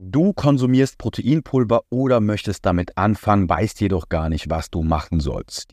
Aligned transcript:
Du 0.00 0.32
konsumierst 0.32 0.96
Proteinpulver 0.96 1.80
oder 1.90 2.20
möchtest 2.20 2.64
damit 2.64 2.96
anfangen, 2.96 3.48
weißt 3.48 3.80
jedoch 3.80 4.08
gar 4.08 4.28
nicht, 4.28 4.48
was 4.48 4.70
du 4.70 4.84
machen 4.84 5.18
sollst. 5.18 5.72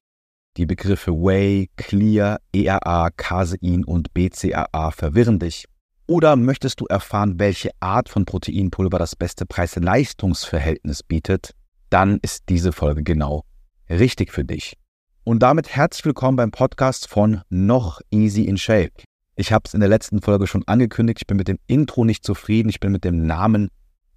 Die 0.58 0.66
Begriffe 0.66 1.12
Whey, 1.12 1.70
Clear, 1.78 2.40
ERA, 2.52 3.12
Casein 3.12 3.84
und 3.86 4.16
BCAA 4.16 4.90
verwirren 4.90 5.38
dich. 5.38 5.66
Oder 6.08 6.38
möchtest 6.38 6.82
du 6.82 6.88
erfahren, 6.88 7.38
welche 7.38 7.70
Art 7.80 8.10
von 8.10 8.26
Proteinpulver 8.26 8.98
das 8.98 9.16
beste 9.16 9.46
Preis-Leistungs-Verhältnis 9.46 11.04
bietet? 11.04 11.52
Dann 11.92 12.18
ist 12.24 12.46
diese 12.50 12.72
Folge 12.72 13.04
genau 13.04 13.44
richtig 13.92 14.32
für 14.32 14.44
dich. 14.44 14.76
Und 15.24 15.44
damit 15.44 15.76
herzlich 15.76 16.04
willkommen 16.04 16.38
beim 16.38 16.50
Podcast 16.50 17.08
von 17.08 17.42
Noch 17.50 18.02
Easy 18.10 18.46
in 18.46 18.58
Shape. 18.58 19.04
Ich 19.36 19.52
habe 19.52 19.66
es 19.68 19.76
in 19.76 19.82
der 19.82 19.90
letzten 19.90 20.24
Folge 20.24 20.48
schon 20.48 20.64
angekündigt, 20.66 21.20
ich 21.22 21.28
bin 21.28 21.38
mit 21.38 21.48
dem 21.48 21.60
Intro 21.68 22.06
nicht 22.06 22.26
zufrieden, 22.26 22.70
ich 22.70 22.80
bin 22.80 22.92
mit 22.92 23.04
dem 23.04 23.28
Namen 23.28 23.70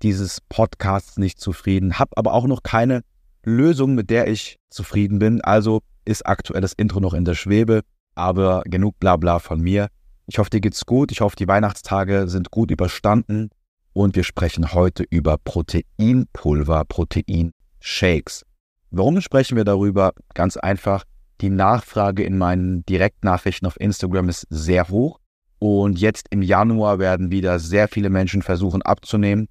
dieses 0.03 0.41
Podcasts 0.49 1.19
nicht 1.19 1.41
zufrieden, 1.41 1.99
habe 1.99 2.17
aber 2.17 2.33
auch 2.33 2.47
noch 2.47 2.63
keine 2.63 3.03
Lösung, 3.45 3.95
mit 3.95 4.11
der 4.11 4.29
ich 4.29 4.59
zufrieden 4.71 5.19
bin. 5.19 5.41
Also 5.41 5.81
ist 6.05 6.27
aktuell 6.27 6.61
das 6.61 6.73
Intro 6.73 7.01
noch 7.01 7.15
in 7.15 7.25
der 7.25 7.35
Schwebe, 7.35 7.83
aber 8.15 8.63
genug 8.65 8.99
Blabla 8.99 9.39
von 9.39 9.61
mir. 9.61 9.89
Ich 10.27 10.39
hoffe, 10.39 10.51
dir 10.51 10.61
geht's 10.61 10.85
gut. 10.87 11.11
Ich 11.13 11.21
hoffe, 11.21 11.37
die 11.37 11.49
Weihnachtstage 11.49 12.29
sind 12.29 12.51
gut 12.51 12.71
überstanden 12.71 13.51
und 13.93 14.15
wir 14.15 14.25
sprechen 14.25 14.73
heute 14.75 15.05
über 15.09 15.39
Proteinpulver, 15.39 16.85
Proteinshakes. 16.85 18.45
Warum 18.91 19.21
sprechen 19.21 19.57
wir 19.57 19.65
darüber? 19.65 20.13
Ganz 20.35 20.57
einfach. 20.57 21.05
Die 21.41 21.51
Nachfrage 21.51 22.25
in 22.25 22.37
meinen 22.37 22.85
Direktnachrichten 22.87 23.67
auf 23.67 23.79
Instagram 23.81 24.29
ist 24.29 24.47
sehr 24.51 24.89
hoch. 24.89 25.21
Und 25.59 25.99
jetzt 25.99 26.27
im 26.31 26.43
Januar 26.43 26.99
werden 26.99 27.31
wieder 27.31 27.59
sehr 27.59 27.89
viele 27.89 28.11
Menschen 28.11 28.43
versuchen 28.43 28.83
abzunehmen. 28.83 29.49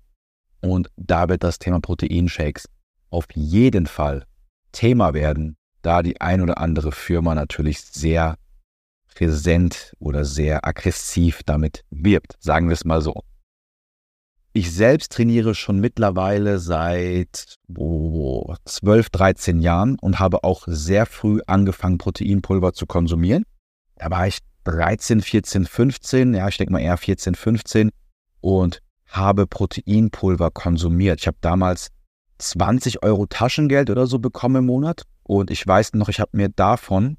Und 0.62 0.90
da 0.96 1.30
wird 1.30 1.44
das 1.44 1.60
Thema 1.60 1.80
Proteinshakes 1.80 2.68
auf 3.10 3.26
jeden 3.34 3.88
Fall 3.88 4.26
Thema 4.72 5.14
werden, 5.14 5.58
da 5.82 6.02
die 6.02 6.20
ein 6.20 6.42
oder 6.42 6.58
andere 6.58 6.92
Firma 6.92 7.36
natürlich 7.36 7.82
sehr 7.82 8.36
präsent 9.14 9.94
oder 10.00 10.26
sehr 10.26 10.66
aggressiv 10.66 11.42
damit 11.44 11.84
wirbt, 11.90 12.36
sagen 12.40 12.68
wir 12.68 12.74
es 12.74 12.86
mal 12.86 13.02
so. 13.02 13.24
Ich 14.54 14.74
selbst 14.74 15.12
trainiere 15.12 15.54
schon 15.54 15.80
mittlerweile 15.80 16.60
seit 16.60 17.56
oh, 17.76 18.56
12, 18.66 19.10
13 19.10 19.60
Jahren 19.60 19.98
und 20.00 20.20
habe 20.20 20.44
auch 20.44 20.64
sehr 20.68 21.06
früh 21.06 21.42
angefangen, 21.46 22.00
Proteinpulver 22.00 22.74
zu 22.74 22.86
konsumieren. 22.88 23.44
Da 23.96 24.10
war 24.10 24.28
ich 24.28 24.40
13, 24.64 25.22
14, 25.22 25.66
15, 25.66 26.34
ja, 26.34 26.48
ich 26.48 26.58
denke 26.58 26.74
mal 26.74 26.80
eher 26.80 26.98
14, 26.98 27.36
15 27.36 27.90
und 28.42 28.82
habe 29.08 29.48
Proteinpulver 29.48 30.52
konsumiert. 30.52 31.22
Ich 31.22 31.28
habe 31.28 31.38
damals 31.42 31.90
20 32.40 33.04
Euro 33.04 33.26
Taschengeld 33.26 33.90
oder 33.90 34.08
so 34.08 34.20
bekommen 34.20 34.58
im 34.58 34.66
Monat. 34.66 35.04
Und 35.24 35.52
ich 35.52 35.66
weiß 35.66 35.94
noch, 35.94 36.10
ich 36.10 36.20
habe 36.20 36.38
mir 36.38 36.50
davon 36.50 37.18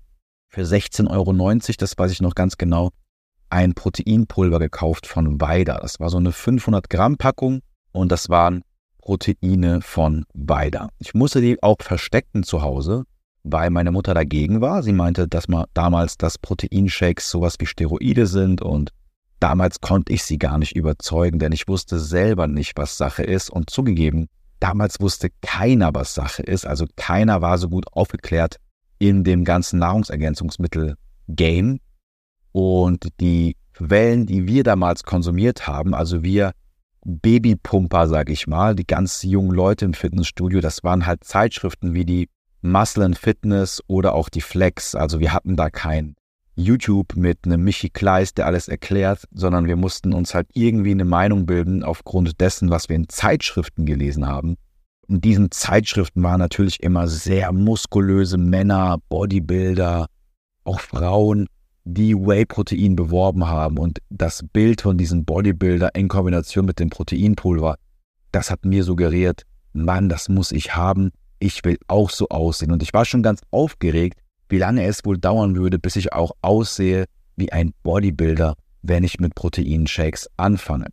für 0.49 0.63
16,90 0.63 1.11
Euro, 1.11 1.55
das 1.79 1.99
weiß 1.99 2.13
ich 2.13 2.21
noch 2.21 2.35
ganz 2.35 2.57
genau, 2.57 2.91
ein 3.51 3.75
Proteinpulver 3.75 4.59
gekauft 4.59 5.07
von 5.07 5.41
Weider. 5.41 5.79
Das 5.81 6.01
war 6.01 6.11
so 6.11 6.19
eine 6.19 6.33
500 6.33 6.89
Gramm 6.91 7.17
Packung 7.17 7.61
und 7.93 8.13
das 8.13 8.29
waren 8.29 8.63
Proteine 9.01 9.81
von 9.81 10.25
Weider. 10.35 10.91
Ich 10.99 11.15
musste 11.15 11.41
die 11.41 11.63
auch 11.63 11.79
verstecken 11.81 12.43
zu 12.43 12.63
Hause, 12.63 13.05
weil 13.43 13.71
meine 13.71 13.91
Mutter 13.91 14.13
dagegen 14.13 14.61
war. 14.61 14.83
Sie 14.83 14.93
meinte, 14.93 15.29
dass 15.29 15.49
man 15.49 15.65
damals, 15.73 16.19
dass 16.19 16.39
Proteinshakes 16.39 17.31
sowas 17.31 17.57
wie 17.59 17.67
Steroide 17.67 18.27
sind 18.27 18.61
und 18.61 18.91
Damals 19.41 19.81
konnte 19.81 20.13
ich 20.13 20.25
sie 20.25 20.39
gar 20.39 20.59
nicht 20.59 20.75
überzeugen, 20.75 21.39
denn 21.39 21.53
ich 21.53 21.69
wusste 21.69 21.99
selber 21.99 22.49
nicht, 22.49 22.73
was 22.77 22.97
Sache 22.97 23.23
ist. 23.23 23.51
Und 23.51 23.71
zugegeben, 23.71 24.29
damals 24.61 25.01
wusste 25.01 25.29
keiner, 25.43 25.95
was 25.95 26.15
Sache 26.15 26.43
ist. 26.43 26.67
Also 26.67 26.87
keiner 26.97 27.41
war 27.41 27.59
so 27.59 27.69
gut 27.69 27.87
aufgeklärt 27.93 28.57
in 28.99 29.23
dem 29.23 29.45
ganzen 29.45 29.79
Nahrungsergänzungsmittel-Game. 29.79 31.79
Und 32.51 33.09
die 33.21 33.57
Quellen, 33.75 34.27
die 34.27 34.49
wir 34.49 34.65
damals 34.65 35.05
konsumiert 35.05 35.69
haben, 35.69 35.95
also 35.95 36.25
wir 36.25 36.51
Babypumper, 37.05 38.09
sag 38.09 38.31
ich 38.31 38.49
mal, 38.49 38.75
die 38.75 38.87
ganz 38.87 39.23
jungen 39.23 39.53
Leute 39.53 39.85
im 39.85 39.95
Fitnessstudio, 39.95 40.61
das 40.61 40.83
waren 40.83 41.07
halt 41.07 41.23
Zeitschriften 41.23 41.95
wie 41.95 42.05
die 42.05 42.29
Muscle 42.61 43.05
and 43.05 43.17
Fitness 43.17 43.81
oder 43.87 44.15
auch 44.15 44.29
die 44.29 44.41
Flex. 44.41 44.97
Also 44.97 45.21
wir 45.21 45.33
hatten 45.33 45.55
da 45.55 45.71
kein 45.71 46.17
YouTube 46.59 47.15
mit 47.15 47.39
einem 47.45 47.63
Michi 47.63 47.89
Kleist, 47.89 48.39
der 48.39 48.47
alles 48.47 48.69
erklärt, 48.69 49.25
sondern 49.31 49.67
wir 49.67 49.77
mussten 49.77 50.13
uns 50.13 50.35
halt 50.35 50.49
irgendwie 50.55 50.91
eine 50.91 51.05
Meinung 51.05 51.47
bilden 51.47 51.85
aufgrund 51.85 52.41
dessen, 52.41 52.69
was 52.71 52.89
wir 52.89 52.97
in 52.97 53.09
Zeitschriften 53.09 53.87
gelesen 53.87 54.27
haben. 54.27 54.57
Und 55.07 55.25
diesen 55.25 55.51
Zeitschriften 55.51 56.23
waren 56.23 56.41
natürlich 56.41 56.83
immer 56.83 57.07
sehr 57.09 57.53
muskulöse 57.53 58.37
Männer, 58.37 58.99
Bodybuilder, 59.09 60.07
auch 60.65 60.81
Frauen, 60.81 61.47
die 61.85 62.15
Whey-Protein 62.15 62.97
beworben 62.97 63.47
haben. 63.47 63.79
Und 63.79 64.01
das 64.11 64.45
Bild 64.53 64.83
von 64.83 64.99
diesem 64.99 65.25
Bodybuilder 65.25 65.95
in 65.95 66.09
Kombination 66.09 66.67
mit 66.67 66.79
dem 66.81 66.91
Proteinpulver, 66.91 67.77
das 68.33 68.51
hat 68.51 68.65
mir 68.65 68.85
suggeriert, 68.85 69.45
Mann, 69.73 70.09
das 70.09 70.29
muss 70.29 70.53
ich 70.53 70.75
haben. 70.75 71.11
Ich 71.39 71.65
will 71.65 71.79
auch 71.87 72.11
so 72.11 72.29
aussehen. 72.29 72.73
Und 72.73 72.83
ich 72.83 72.93
war 72.93 73.05
schon 73.05 73.23
ganz 73.23 73.41
aufgeregt, 73.51 74.21
wie 74.49 74.59
lange 74.59 74.85
es 74.85 75.05
wohl 75.05 75.19
dauern 75.19 75.57
würde, 75.57 75.79
bis 75.79 75.97
ich 75.97 76.13
auch 76.13 76.33
aussehe 76.43 77.07
wie 77.37 77.53
ein 77.53 77.73
Bodybuilder, 77.83 78.55
wenn 78.83 79.05
ich 79.05 79.21
mit 79.21 79.35
Proteinshakes 79.35 80.29
anfange. 80.37 80.87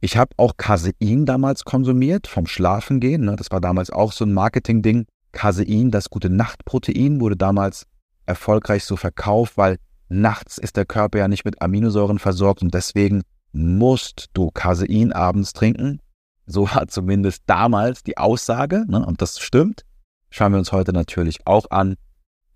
Ich 0.00 0.16
habe 0.16 0.30
auch 0.36 0.56
Casein 0.56 1.26
damals 1.26 1.64
konsumiert 1.64 2.28
vom 2.28 2.46
Schlafengehen. 2.46 3.24
Ne? 3.24 3.34
Das 3.36 3.50
war 3.50 3.60
damals 3.60 3.90
auch 3.90 4.12
so 4.12 4.24
ein 4.24 4.32
Marketing-Ding. 4.32 5.06
Casein, 5.32 5.90
das 5.90 6.08
gute 6.08 6.30
Nachtprotein, 6.30 7.20
wurde 7.20 7.36
damals 7.36 7.84
erfolgreich 8.24 8.84
so 8.84 8.96
verkauft, 8.96 9.56
weil 9.56 9.78
nachts 10.08 10.58
ist 10.58 10.76
der 10.76 10.86
Körper 10.86 11.18
ja 11.18 11.28
nicht 11.28 11.44
mit 11.44 11.60
Aminosäuren 11.60 12.18
versorgt 12.18 12.62
und 12.62 12.72
deswegen 12.74 13.22
musst 13.52 14.26
du 14.34 14.50
Casein 14.52 15.12
abends 15.12 15.52
trinken. 15.52 16.00
So 16.46 16.70
war 16.70 16.86
zumindest 16.88 17.42
damals 17.46 18.02
die 18.02 18.16
Aussage 18.16 18.84
ne? 18.88 19.04
und 19.04 19.20
das 19.20 19.40
stimmt. 19.40 19.82
Schauen 20.30 20.52
wir 20.52 20.58
uns 20.58 20.72
heute 20.72 20.92
natürlich 20.92 21.46
auch 21.46 21.70
an. 21.70 21.96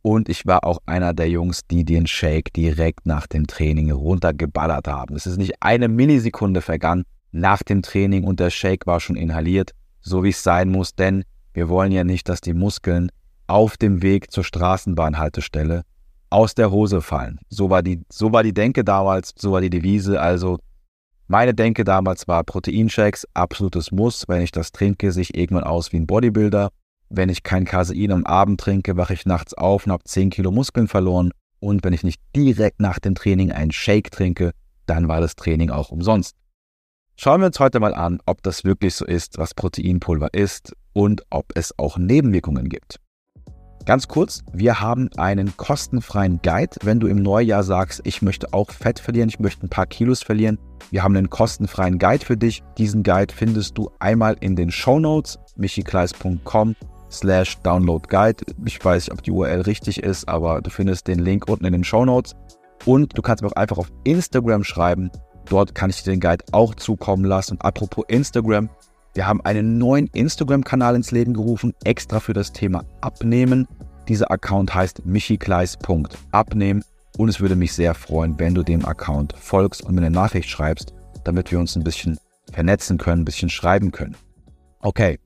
Und 0.02 0.28
ich 0.28 0.46
war 0.46 0.64
auch 0.64 0.78
einer 0.84 1.14
der 1.14 1.28
Jungs, 1.28 1.62
die 1.70 1.84
den 1.84 2.06
Shake 2.06 2.52
direkt 2.52 3.06
nach 3.06 3.26
dem 3.28 3.46
Training 3.46 3.92
runtergeballert 3.92 4.88
haben. 4.88 5.14
Es 5.14 5.26
ist 5.26 5.38
nicht 5.38 5.54
eine 5.60 5.88
Millisekunde 5.88 6.60
vergangen 6.60 7.04
nach 7.30 7.62
dem 7.62 7.82
Training 7.82 8.24
und 8.24 8.40
der 8.40 8.50
Shake 8.50 8.86
war 8.86 9.00
schon 9.00 9.16
inhaliert, 9.16 9.70
so 10.00 10.24
wie 10.24 10.30
es 10.30 10.42
sein 10.42 10.70
muss, 10.70 10.94
denn 10.94 11.24
wir 11.54 11.68
wollen 11.68 11.92
ja 11.92 12.04
nicht, 12.04 12.28
dass 12.28 12.40
die 12.40 12.52
Muskeln 12.52 13.10
auf 13.46 13.76
dem 13.76 14.02
Weg 14.02 14.30
zur 14.30 14.44
Straßenbahnhaltestelle 14.44 15.82
aus 16.30 16.54
der 16.54 16.70
Hose 16.70 17.02
fallen. 17.02 17.38
So 17.48 17.70
war 17.70 17.82
die, 17.82 18.02
so 18.10 18.32
war 18.32 18.42
die 18.42 18.54
Denke 18.54 18.84
damals, 18.84 19.32
so 19.36 19.52
war 19.52 19.60
die 19.60 19.70
Devise. 19.70 20.20
Also 20.20 20.58
meine 21.28 21.54
Denke 21.54 21.84
damals 21.84 22.26
war 22.26 22.42
Proteinshakes, 22.42 23.26
absolutes 23.34 23.92
Muss. 23.92 24.24
Wenn 24.28 24.42
ich 24.42 24.50
das 24.50 24.72
trinke, 24.72 25.12
sehe 25.12 25.22
ich 25.22 25.36
irgendwann 25.36 25.64
aus 25.64 25.92
wie 25.92 25.98
ein 25.98 26.06
Bodybuilder. 26.06 26.70
Wenn 27.14 27.28
ich 27.28 27.42
kein 27.42 27.66
Casein 27.66 28.10
am 28.10 28.24
Abend 28.24 28.58
trinke, 28.58 28.96
wache 28.96 29.12
ich 29.12 29.26
nachts 29.26 29.52
auf 29.52 29.84
und 29.84 29.92
habe 29.92 30.02
10 30.02 30.30
Kilo 30.30 30.50
Muskeln 30.50 30.88
verloren. 30.88 31.30
Und 31.60 31.84
wenn 31.84 31.92
ich 31.92 32.04
nicht 32.04 32.22
direkt 32.34 32.80
nach 32.80 32.98
dem 32.98 33.14
Training 33.14 33.52
einen 33.52 33.70
Shake 33.70 34.10
trinke, 34.10 34.52
dann 34.86 35.08
war 35.08 35.20
das 35.20 35.36
Training 35.36 35.68
auch 35.68 35.90
umsonst. 35.90 36.36
Schauen 37.16 37.42
wir 37.42 37.48
uns 37.48 37.60
heute 37.60 37.80
mal 37.80 37.92
an, 37.92 38.18
ob 38.24 38.42
das 38.42 38.64
wirklich 38.64 38.94
so 38.94 39.04
ist, 39.04 39.36
was 39.36 39.52
Proteinpulver 39.52 40.32
ist 40.32 40.72
und 40.94 41.22
ob 41.28 41.52
es 41.54 41.78
auch 41.78 41.98
Nebenwirkungen 41.98 42.70
gibt. 42.70 42.98
Ganz 43.84 44.08
kurz, 44.08 44.42
wir 44.50 44.80
haben 44.80 45.10
einen 45.18 45.54
kostenfreien 45.58 46.40
Guide, 46.42 46.76
wenn 46.82 46.98
du 46.98 47.08
im 47.08 47.18
Neujahr 47.18 47.62
sagst, 47.62 48.00
ich 48.04 48.22
möchte 48.22 48.54
auch 48.54 48.70
Fett 48.70 48.98
verlieren, 48.98 49.28
ich 49.28 49.38
möchte 49.38 49.66
ein 49.66 49.68
paar 49.68 49.86
Kilos 49.86 50.22
verlieren. 50.22 50.58
Wir 50.90 51.02
haben 51.02 51.14
einen 51.14 51.28
kostenfreien 51.28 51.98
Guide 51.98 52.24
für 52.24 52.38
dich. 52.38 52.62
Diesen 52.78 53.02
Guide 53.02 53.34
findest 53.34 53.76
du 53.76 53.90
einmal 53.98 54.34
in 54.40 54.56
den 54.56 54.70
Show 54.70 54.98
Notes, 54.98 55.38
michikleis.com 55.56 56.74
slash 57.12 57.58
Download 57.62 58.06
Guide. 58.08 58.44
Ich 58.64 58.84
weiß 58.84 59.04
nicht, 59.04 59.12
ob 59.12 59.22
die 59.22 59.30
URL 59.30 59.62
richtig 59.62 60.02
ist, 60.02 60.28
aber 60.28 60.60
du 60.60 60.70
findest 60.70 61.06
den 61.08 61.18
Link 61.18 61.48
unten 61.48 61.64
in 61.64 61.72
den 61.72 61.84
Show 61.84 62.04
Notes. 62.04 62.34
Und 62.84 63.16
du 63.16 63.22
kannst 63.22 63.42
mir 63.42 63.48
auch 63.48 63.56
einfach 63.56 63.78
auf 63.78 63.92
Instagram 64.04 64.64
schreiben. 64.64 65.10
Dort 65.48 65.74
kann 65.74 65.90
ich 65.90 66.02
dir 66.02 66.10
den 66.10 66.20
Guide 66.20 66.44
auch 66.52 66.74
zukommen 66.74 67.24
lassen. 67.24 67.52
Und 67.52 67.64
apropos 67.64 68.04
Instagram, 68.08 68.68
wir 69.14 69.26
haben 69.26 69.40
einen 69.42 69.78
neuen 69.78 70.06
Instagram-Kanal 70.08 70.96
ins 70.96 71.10
Leben 71.10 71.34
gerufen, 71.34 71.74
extra 71.84 72.18
für 72.18 72.32
das 72.32 72.52
Thema 72.52 72.84
Abnehmen. 73.00 73.68
Dieser 74.08 74.30
Account 74.30 74.74
heißt 74.74 75.04
michikleis.abnehmen 75.04 76.82
und 77.18 77.28
es 77.28 77.40
würde 77.40 77.56
mich 77.56 77.72
sehr 77.72 77.94
freuen, 77.94 78.38
wenn 78.38 78.54
du 78.54 78.62
dem 78.62 78.84
Account 78.84 79.34
folgst 79.38 79.84
und 79.84 79.94
mir 79.94 80.00
eine 80.00 80.10
Nachricht 80.10 80.48
schreibst, 80.48 80.94
damit 81.24 81.52
wir 81.52 81.58
uns 81.58 81.76
ein 81.76 81.84
bisschen 81.84 82.18
vernetzen 82.50 82.98
können, 82.98 83.22
ein 83.22 83.26
bisschen 83.26 83.50
schreiben 83.50 83.92
können. 83.92 84.16
Okay, 84.80 85.18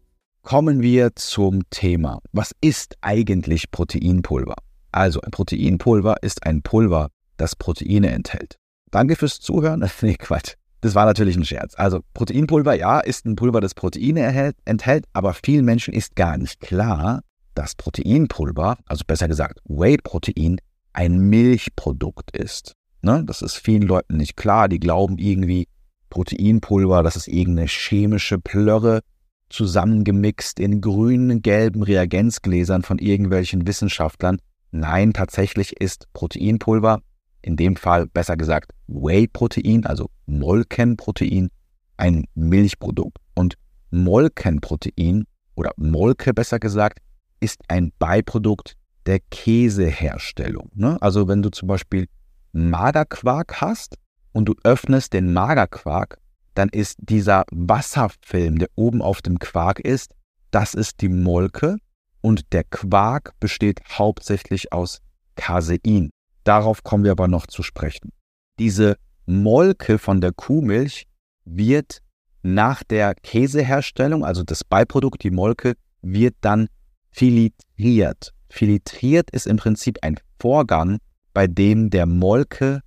Kommen 0.46 0.80
wir 0.80 1.16
zum 1.16 1.68
Thema. 1.70 2.20
Was 2.30 2.52
ist 2.60 2.94
eigentlich 3.00 3.72
Proteinpulver? 3.72 4.54
Also 4.92 5.20
ein 5.22 5.32
Proteinpulver 5.32 6.22
ist 6.22 6.46
ein 6.46 6.62
Pulver, 6.62 7.08
das 7.36 7.56
Proteine 7.56 8.12
enthält. 8.12 8.54
Danke 8.92 9.16
fürs 9.16 9.40
Zuhören. 9.40 9.84
nee, 10.02 10.14
Quatsch. 10.14 10.54
Das 10.82 10.94
war 10.94 11.04
natürlich 11.04 11.34
ein 11.34 11.44
Scherz. 11.44 11.74
Also 11.76 11.98
Proteinpulver, 12.14 12.74
ja, 12.74 13.00
ist 13.00 13.26
ein 13.26 13.34
Pulver, 13.34 13.60
das 13.60 13.74
Proteine 13.74 14.20
erhält, 14.20 14.54
enthält, 14.66 15.06
aber 15.14 15.34
vielen 15.34 15.64
Menschen 15.64 15.92
ist 15.92 16.14
gar 16.14 16.38
nicht 16.38 16.60
klar, 16.60 17.22
dass 17.56 17.74
Proteinpulver, 17.74 18.78
also 18.86 19.02
besser 19.04 19.26
gesagt 19.26 19.58
Whey-Protein, 19.64 20.58
ein 20.92 21.18
Milchprodukt 21.18 22.36
ist. 22.36 22.74
Ne? 23.02 23.24
Das 23.26 23.42
ist 23.42 23.56
vielen 23.56 23.82
Leuten 23.82 24.16
nicht 24.16 24.36
klar. 24.36 24.68
Die 24.68 24.78
glauben 24.78 25.18
irgendwie, 25.18 25.66
Proteinpulver, 26.08 27.02
das 27.02 27.16
ist 27.16 27.26
irgendeine 27.26 27.66
chemische 27.66 28.38
Plörre, 28.38 29.00
zusammengemixt 29.48 30.58
in 30.60 30.80
grünen, 30.80 31.42
gelben 31.42 31.82
Reagenzgläsern 31.82 32.82
von 32.82 32.98
irgendwelchen 32.98 33.66
Wissenschaftlern. 33.66 34.38
Nein, 34.70 35.12
tatsächlich 35.12 35.80
ist 35.80 36.12
Proteinpulver, 36.12 37.00
in 37.42 37.56
dem 37.56 37.76
Fall 37.76 38.06
besser 38.06 38.36
gesagt 38.36 38.72
Whey-Protein, 38.88 39.86
also 39.86 40.10
Molkenprotein, 40.26 41.50
ein 41.96 42.24
Milchprodukt. 42.34 43.18
Und 43.34 43.54
Molkenprotein 43.90 45.24
oder 45.54 45.72
Molke 45.76 46.34
besser 46.34 46.58
gesagt, 46.58 46.98
ist 47.40 47.60
ein 47.68 47.92
Beiprodukt 47.98 48.76
der 49.06 49.20
Käseherstellung. 49.30 50.70
Ne? 50.74 51.00
Also 51.00 51.28
wenn 51.28 51.42
du 51.42 51.50
zum 51.50 51.68
Beispiel 51.68 52.06
Magerquark 52.52 53.60
hast 53.60 53.96
und 54.32 54.46
du 54.46 54.54
öffnest 54.64 55.12
den 55.12 55.32
Magerquark, 55.32 56.18
dann 56.56 56.68
ist 56.70 56.96
dieser 57.00 57.44
Wasserfilm, 57.50 58.58
der 58.58 58.68
oben 58.76 59.02
auf 59.02 59.22
dem 59.22 59.38
Quark 59.38 59.80
ist, 59.80 60.14
das 60.50 60.74
ist 60.74 61.00
die 61.02 61.08
Molke 61.08 61.76
und 62.22 62.52
der 62.52 62.64
Quark 62.64 63.32
besteht 63.40 63.80
hauptsächlich 63.90 64.72
aus 64.72 65.00
Casein. 65.36 66.10
Darauf 66.44 66.82
kommen 66.82 67.04
wir 67.04 67.12
aber 67.12 67.28
noch 67.28 67.46
zu 67.46 67.62
sprechen. 67.62 68.10
Diese 68.58 68.96
Molke 69.26 69.98
von 69.98 70.20
der 70.20 70.32
Kuhmilch 70.32 71.06
wird 71.44 72.00
nach 72.42 72.82
der 72.84 73.14
Käseherstellung, 73.14 74.24
also 74.24 74.42
das 74.42 74.64
Beiprodukt, 74.64 75.22
die 75.24 75.30
Molke, 75.30 75.74
wird 76.00 76.36
dann 76.40 76.68
filtriert. 77.10 78.32
Filtriert 78.48 79.30
ist 79.30 79.46
im 79.46 79.56
Prinzip 79.56 79.98
ein 80.02 80.16
Vorgang, 80.40 80.98
bei 81.34 81.46
dem 81.48 81.90
der 81.90 82.06
Molke 82.06 82.80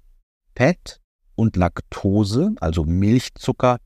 Fett 0.56 1.00
und 1.40 1.56
Laktose, 1.56 2.54
also 2.60 2.84
Milchzucker, 2.84 3.78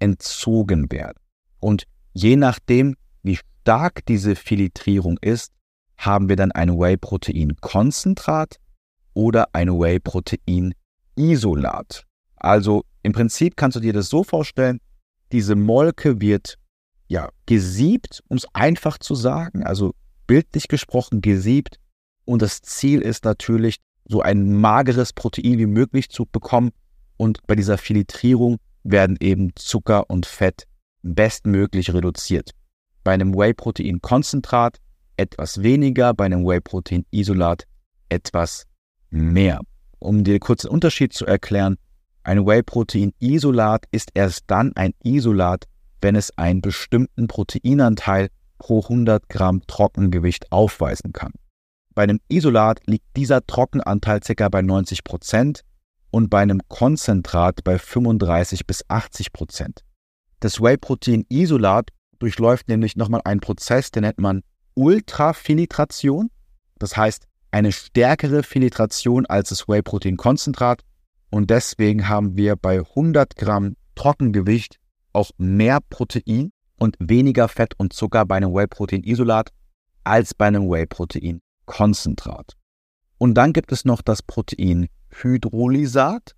entzogen 0.00 0.90
werden. 0.90 1.18
Und 1.60 1.84
je 2.14 2.34
nachdem, 2.34 2.96
wie 3.22 3.38
stark 3.62 4.04
diese 4.06 4.34
Filtrierung 4.34 5.16
ist, 5.20 5.52
haben 5.96 6.28
wir 6.28 6.34
dann 6.34 6.50
ein 6.50 6.76
Whey-Protein-Konzentrat 6.76 8.56
oder 9.14 9.46
ein 9.52 9.68
Whey-Protein-Isolat. 9.68 12.02
Also 12.34 12.82
im 13.04 13.12
Prinzip 13.12 13.56
kannst 13.56 13.76
du 13.76 13.80
dir 13.80 13.92
das 13.92 14.08
so 14.08 14.24
vorstellen, 14.24 14.80
diese 15.30 15.54
Molke 15.54 16.20
wird 16.20 16.58
ja 17.06 17.28
gesiebt, 17.46 18.20
um 18.26 18.36
es 18.36 18.48
einfach 18.52 18.98
zu 18.98 19.14
sagen, 19.14 19.62
also 19.62 19.94
bildlich 20.26 20.66
gesprochen 20.66 21.20
gesiebt. 21.20 21.78
Und 22.24 22.42
das 22.42 22.62
Ziel 22.62 23.00
ist 23.00 23.24
natürlich, 23.24 23.76
so 24.08 24.22
ein 24.22 24.54
mageres 24.54 25.12
Protein 25.12 25.58
wie 25.58 25.66
möglich 25.66 26.10
zu 26.10 26.26
bekommen. 26.26 26.72
Und 27.16 27.38
bei 27.46 27.54
dieser 27.54 27.78
Filtrierung 27.78 28.58
werden 28.82 29.16
eben 29.20 29.52
Zucker 29.56 30.08
und 30.10 30.26
Fett 30.26 30.66
bestmöglich 31.02 31.92
reduziert. 31.92 32.50
Bei 33.04 33.12
einem 33.12 33.34
Whey-Protein-Konzentrat 33.34 34.78
etwas 35.16 35.62
weniger, 35.62 36.14
bei 36.14 36.26
einem 36.26 36.44
Whey-Protein-Isolat 36.44 37.64
etwas 38.08 38.66
mehr. 39.10 39.60
Um 39.98 40.24
dir 40.24 40.38
kurz 40.40 40.62
den 40.62 40.70
Unterschied 40.70 41.12
zu 41.12 41.26
erklären, 41.26 41.76
ein 42.22 42.44
Whey-Protein-Isolat 42.44 43.84
ist 43.92 44.10
erst 44.14 44.44
dann 44.48 44.72
ein 44.74 44.92
Isolat, 45.02 45.64
wenn 46.00 46.16
es 46.16 46.36
einen 46.36 46.60
bestimmten 46.60 47.28
Proteinanteil 47.28 48.28
pro 48.58 48.82
100 48.82 49.28
Gramm 49.28 49.62
Trockengewicht 49.66 50.50
aufweisen 50.50 51.12
kann. 51.12 51.32
Bei 51.94 52.02
einem 52.02 52.20
Isolat 52.28 52.80
liegt 52.86 53.06
dieser 53.16 53.46
Trockenanteil 53.46 54.20
ca. 54.20 54.48
bei 54.48 54.60
90 54.60 55.04
Prozent 55.04 55.62
und 56.10 56.30
bei 56.30 56.40
einem 56.40 56.60
Konzentrat 56.68 57.64
bei 57.64 57.78
35 57.78 58.66
bis 58.66 58.88
80 58.88 59.32
Prozent. 59.32 59.80
Das 60.40 60.60
Whey-Protein-Isolat 60.60 61.90
durchläuft 62.18 62.68
nämlich 62.68 62.96
nochmal 62.96 63.22
einen 63.24 63.40
Prozess, 63.40 63.90
den 63.90 64.02
nennt 64.02 64.18
man 64.18 64.42
Ultrafiltration. 64.74 66.30
Das 66.78 66.96
heißt, 66.96 67.26
eine 67.50 67.72
stärkere 67.72 68.42
Filtration 68.42 69.26
als 69.26 69.48
das 69.48 69.68
Whey-Protein-Konzentrat. 69.68 70.82
Und 71.30 71.50
deswegen 71.50 72.08
haben 72.08 72.36
wir 72.36 72.56
bei 72.56 72.80
100 72.80 73.36
Gramm 73.36 73.76
Trockengewicht 73.94 74.78
auch 75.12 75.30
mehr 75.38 75.78
Protein 75.88 76.52
und 76.78 76.96
weniger 76.98 77.48
Fett 77.48 77.74
und 77.78 77.92
Zucker 77.92 78.26
bei 78.26 78.36
einem 78.36 78.52
Whey-Protein-Isolat 78.52 79.50
als 80.04 80.34
bei 80.34 80.46
einem 80.46 80.70
Whey-Protein-Konzentrat. 80.70 82.52
Und 83.18 83.34
dann 83.34 83.52
gibt 83.54 83.72
es 83.72 83.84
noch 83.84 84.02
das 84.02 84.22
Protein 84.22 84.88
Hydrolysat. 85.10 86.32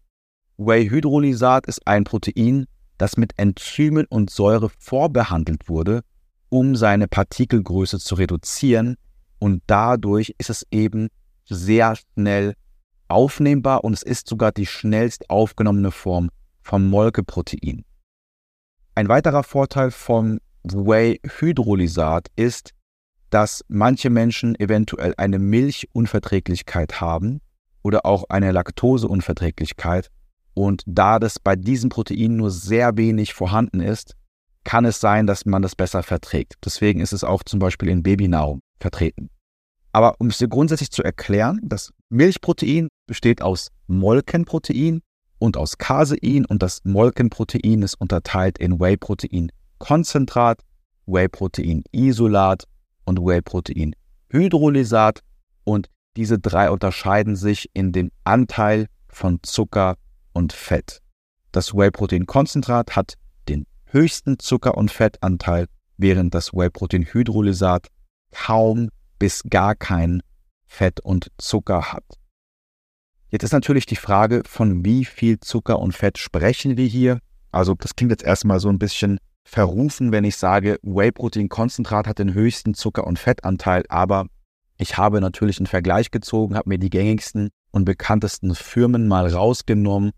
Whey-Hydrolysat 0.56 1.66
ist 1.66 1.86
ein 1.86 2.04
Protein, 2.04 2.66
das 2.96 3.16
mit 3.16 3.32
Enzymen 3.38 4.06
und 4.06 4.30
Säure 4.30 4.70
vorbehandelt 4.78 5.68
wurde, 5.68 6.02
um 6.48 6.76
seine 6.76 7.08
Partikelgröße 7.08 7.98
zu 7.98 8.16
reduzieren 8.16 8.96
und 9.38 9.62
dadurch 9.66 10.34
ist 10.38 10.50
es 10.50 10.66
eben 10.70 11.08
sehr 11.44 11.96
schnell 11.96 12.54
aufnehmbar 13.06 13.84
und 13.84 13.92
es 13.94 14.02
ist 14.02 14.28
sogar 14.28 14.52
die 14.52 14.66
schnellst 14.66 15.30
aufgenommene 15.30 15.90
Form 15.90 16.30
vom 16.62 16.88
Molkeprotein. 16.88 17.84
Ein 18.94 19.08
weiterer 19.08 19.44
Vorteil 19.44 19.90
von 19.90 20.40
Whey-Hydrolysat 20.64 22.28
ist, 22.36 22.72
dass 23.30 23.64
manche 23.68 24.10
Menschen 24.10 24.58
eventuell 24.58 25.14
eine 25.16 25.38
Milchunverträglichkeit 25.38 27.00
haben 27.00 27.40
oder 27.88 28.04
auch 28.04 28.24
eine 28.28 28.52
Laktoseunverträglichkeit. 28.52 30.10
Und 30.52 30.82
da 30.86 31.18
das 31.18 31.38
bei 31.38 31.56
diesem 31.56 31.88
Protein 31.88 32.36
nur 32.36 32.50
sehr 32.50 32.98
wenig 32.98 33.32
vorhanden 33.32 33.80
ist, 33.80 34.14
kann 34.64 34.84
es 34.84 35.00
sein, 35.00 35.26
dass 35.26 35.46
man 35.46 35.62
das 35.62 35.74
besser 35.74 36.02
verträgt. 36.02 36.56
Deswegen 36.62 37.00
ist 37.00 37.14
es 37.14 37.24
auch 37.24 37.42
zum 37.44 37.60
Beispiel 37.60 37.88
in 37.88 38.02
Babynahrung 38.02 38.60
vertreten. 38.78 39.30
Aber 39.92 40.16
um 40.18 40.26
es 40.26 40.36
dir 40.36 40.48
grundsätzlich 40.48 40.90
zu 40.90 41.02
erklären, 41.02 41.60
das 41.62 41.94
Milchprotein 42.10 42.88
besteht 43.06 43.40
aus 43.40 43.70
Molkenprotein 43.86 45.00
und 45.38 45.56
aus 45.56 45.78
Casein 45.78 46.44
und 46.44 46.62
das 46.62 46.84
Molkenprotein 46.84 47.80
ist 47.80 47.98
unterteilt 47.98 48.58
in 48.58 48.78
Whey-Protein-Konzentrat, 48.78 50.60
Whey-Protein-Isolat 51.06 52.64
und 53.06 53.18
Whey-Protein-Hydrolysat 53.18 55.20
und 55.64 55.88
diese 56.16 56.38
drei 56.38 56.70
unterscheiden 56.70 57.36
sich 57.36 57.70
in 57.74 57.92
dem 57.92 58.10
Anteil 58.24 58.86
von 59.08 59.40
Zucker 59.42 59.96
und 60.32 60.52
Fett. 60.52 61.00
Das 61.52 61.74
Whey-Protein-Konzentrat 61.74 62.96
hat 62.96 63.14
den 63.48 63.66
höchsten 63.86 64.38
Zucker- 64.38 64.76
und 64.76 64.90
Fettanteil, 64.90 65.66
während 65.96 66.34
das 66.34 66.52
Whey-Protein-Hydrolysat 66.52 67.88
kaum 68.30 68.90
bis 69.18 69.42
gar 69.48 69.74
kein 69.74 70.22
Fett 70.66 71.00
und 71.00 71.30
Zucker 71.38 71.92
hat. 71.92 72.04
Jetzt 73.30 73.42
ist 73.42 73.52
natürlich 73.52 73.86
die 73.86 73.96
Frage, 73.96 74.42
von 74.46 74.84
wie 74.84 75.04
viel 75.04 75.40
Zucker 75.40 75.78
und 75.78 75.92
Fett 75.92 76.18
sprechen 76.18 76.76
wir 76.76 76.86
hier? 76.86 77.20
Also 77.50 77.74
das 77.74 77.96
klingt 77.96 78.12
jetzt 78.12 78.24
erstmal 78.24 78.60
so 78.60 78.68
ein 78.68 78.78
bisschen 78.78 79.18
verrufen, 79.44 80.12
wenn 80.12 80.24
ich 80.24 80.36
sage, 80.36 80.78
Whey-Protein-Konzentrat 80.82 82.06
hat 82.06 82.18
den 82.18 82.34
höchsten 82.34 82.74
Zucker- 82.74 83.06
und 83.06 83.18
Fettanteil, 83.18 83.84
aber 83.88 84.26
ich 84.78 84.96
habe 84.96 85.20
natürlich 85.20 85.58
einen 85.58 85.66
Vergleich 85.66 86.10
gezogen, 86.10 86.56
habe 86.56 86.68
mir 86.68 86.78
die 86.78 86.90
gängigsten 86.90 87.50
und 87.72 87.84
bekanntesten 87.84 88.54
Firmen 88.54 89.08
mal 89.08 89.26
rausgenommen, 89.26 90.12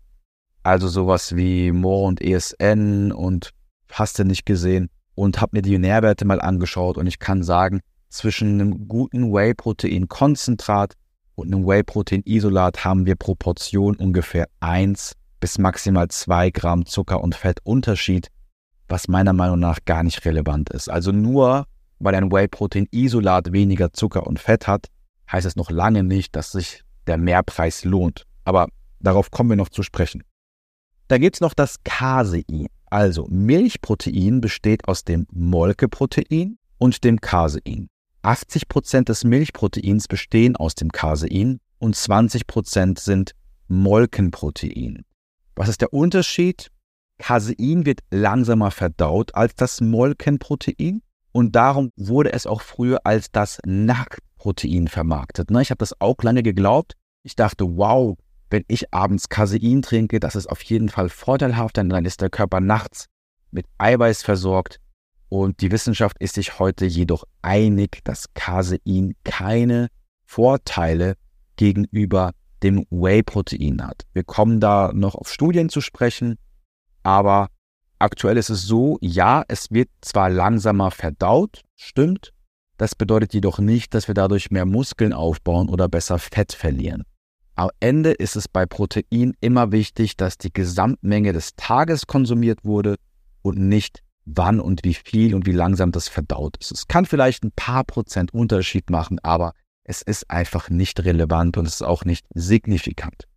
also 0.63 0.87
sowas 0.87 1.35
wie 1.35 1.71
Moore 1.71 2.07
und 2.07 2.21
ESN 2.21 3.11
und 3.11 3.49
hast 3.91 4.19
du 4.19 4.23
nicht 4.23 4.45
gesehen 4.45 4.89
und 5.15 5.41
habe 5.41 5.57
mir 5.57 5.61
die 5.63 5.77
Nährwerte 5.77 6.25
mal 6.25 6.39
angeschaut 6.39 6.97
und 6.97 7.07
ich 7.07 7.19
kann 7.19 7.43
sagen, 7.43 7.81
zwischen 8.09 8.59
einem 8.59 8.87
guten 8.87 9.33
Whey-Protein-Konzentrat 9.33 10.95
und 11.35 11.53
einem 11.53 11.65
Whey-Protein-Isolat 11.65 12.85
haben 12.85 13.05
wir 13.05 13.15
Proportion 13.15 13.95
ungefähr 13.95 14.47
1 14.59 15.13
bis 15.39 15.57
maximal 15.57 16.07
2 16.07 16.51
Gramm 16.51 16.85
Zucker 16.85 17.21
und 17.21 17.35
Fett 17.35 17.59
Unterschied, 17.63 18.27
was 18.87 19.07
meiner 19.07 19.33
Meinung 19.33 19.59
nach 19.59 19.79
gar 19.85 20.03
nicht 20.03 20.23
relevant 20.25 20.69
ist. 20.69 20.89
Also 20.89 21.11
nur 21.11 21.65
weil 22.01 22.15
ein 22.15 22.31
Whey-Protein-Isolat 22.31 23.51
weniger 23.51 23.93
Zucker 23.93 24.25
und 24.27 24.39
Fett 24.39 24.67
hat, 24.67 24.87
heißt 25.31 25.45
es 25.45 25.55
noch 25.55 25.71
lange 25.71 26.03
nicht, 26.03 26.35
dass 26.35 26.51
sich 26.51 26.83
der 27.07 27.17
Mehrpreis 27.17 27.83
lohnt. 27.85 28.25
Aber 28.43 28.67
darauf 28.99 29.31
kommen 29.31 29.49
wir 29.49 29.55
noch 29.55 29.69
zu 29.69 29.83
sprechen. 29.83 30.23
Da 31.07 31.17
gibt 31.17 31.35
es 31.35 31.41
noch 31.41 31.53
das 31.53 31.83
Casein. 31.83 32.67
Also 32.85 33.27
Milchprotein 33.29 34.41
besteht 34.41 34.87
aus 34.87 35.03
dem 35.03 35.27
Molkeprotein 35.31 36.57
und 36.77 37.03
dem 37.03 37.21
Casein. 37.21 37.87
80% 38.23 39.05
des 39.05 39.23
Milchproteins 39.23 40.07
bestehen 40.07 40.55
aus 40.55 40.75
dem 40.75 40.91
Casein 40.91 41.59
und 41.79 41.95
20% 41.95 42.99
sind 42.99 43.33
Molkenprotein. 43.67 45.03
Was 45.55 45.69
ist 45.69 45.81
der 45.81 45.93
Unterschied? 45.93 46.71
Casein 47.17 47.85
wird 47.85 48.01
langsamer 48.09 48.71
verdaut 48.71 49.35
als 49.35 49.55
das 49.55 49.81
Molkenprotein 49.81 51.01
und 51.31 51.55
darum 51.55 51.91
wurde 51.95 52.33
es 52.33 52.45
auch 52.45 52.61
früher 52.61 53.05
als 53.05 53.31
das 53.31 53.59
Nachtprotein 53.65 54.87
vermarktet. 54.87 55.51
Ne? 55.51 55.61
Ich 55.61 55.71
habe 55.71 55.79
das 55.79 55.99
auch 55.99 56.21
lange 56.23 56.43
geglaubt. 56.43 56.93
Ich 57.23 57.35
dachte, 57.35 57.65
wow, 57.77 58.17
wenn 58.49 58.65
ich 58.67 58.93
abends 58.93 59.29
Casein 59.29 59.81
trinke, 59.81 60.19
das 60.19 60.35
ist 60.35 60.47
auf 60.47 60.61
jeden 60.63 60.89
Fall 60.89 61.09
vorteilhaft, 61.09 61.77
denn 61.77 61.89
dann 61.89 62.05
ist 62.05 62.21
der 62.21 62.29
Körper 62.29 62.59
nachts 62.59 63.05
mit 63.51 63.65
Eiweiß 63.77 64.23
versorgt. 64.23 64.79
Und 65.29 65.61
die 65.61 65.71
Wissenschaft 65.71 66.17
ist 66.19 66.35
sich 66.35 66.59
heute 66.59 66.85
jedoch 66.85 67.23
einig, 67.41 68.03
dass 68.03 68.33
Casein 68.33 69.15
keine 69.23 69.87
Vorteile 70.25 71.15
gegenüber 71.55 72.31
dem 72.63 72.85
Whey-Protein 72.89 73.81
hat. 73.81 74.03
Wir 74.13 74.23
kommen 74.23 74.59
da 74.59 74.91
noch 74.93 75.15
auf 75.15 75.31
Studien 75.31 75.69
zu 75.69 75.79
sprechen, 75.79 76.35
aber 77.03 77.47
aktuell 78.01 78.37
ist 78.37 78.49
es 78.49 78.63
so, 78.63 78.97
ja, 79.01 79.43
es 79.47 79.71
wird 79.71 79.89
zwar 80.01 80.29
langsamer 80.29 80.91
verdaut, 80.91 81.61
stimmt, 81.75 82.33
das 82.77 82.95
bedeutet 82.95 83.33
jedoch 83.33 83.59
nicht, 83.59 83.93
dass 83.93 84.07
wir 84.07 84.15
dadurch 84.15 84.49
mehr 84.51 84.65
Muskeln 84.65 85.13
aufbauen 85.13 85.69
oder 85.69 85.87
besser 85.87 86.17
Fett 86.17 86.53
verlieren. 86.53 87.03
Am 87.55 87.69
Ende 87.79 88.11
ist 88.11 88.35
es 88.35 88.47
bei 88.47 88.65
Protein 88.65 89.33
immer 89.39 89.71
wichtig, 89.71 90.17
dass 90.17 90.37
die 90.37 90.51
Gesamtmenge 90.51 91.31
des 91.31 91.55
Tages 91.55 92.07
konsumiert 92.07 92.65
wurde 92.65 92.95
und 93.43 93.59
nicht 93.59 94.01
wann 94.25 94.59
und 94.59 94.83
wie 94.83 94.93
viel 94.93 95.35
und 95.35 95.45
wie 95.45 95.51
langsam 95.51 95.91
das 95.91 96.07
verdaut 96.07 96.57
ist. 96.57 96.71
Es 96.71 96.87
kann 96.87 97.05
vielleicht 97.05 97.43
ein 97.43 97.51
paar 97.55 97.83
Prozent 97.83 98.33
Unterschied 98.33 98.89
machen, 98.89 99.19
aber 99.21 99.53
es 99.83 100.01
ist 100.01 100.29
einfach 100.29 100.69
nicht 100.69 101.03
relevant 101.03 101.57
und 101.57 101.67
es 101.67 101.75
ist 101.75 101.81
auch 101.83 102.05
nicht 102.05 102.25
signifikant. 102.33 103.27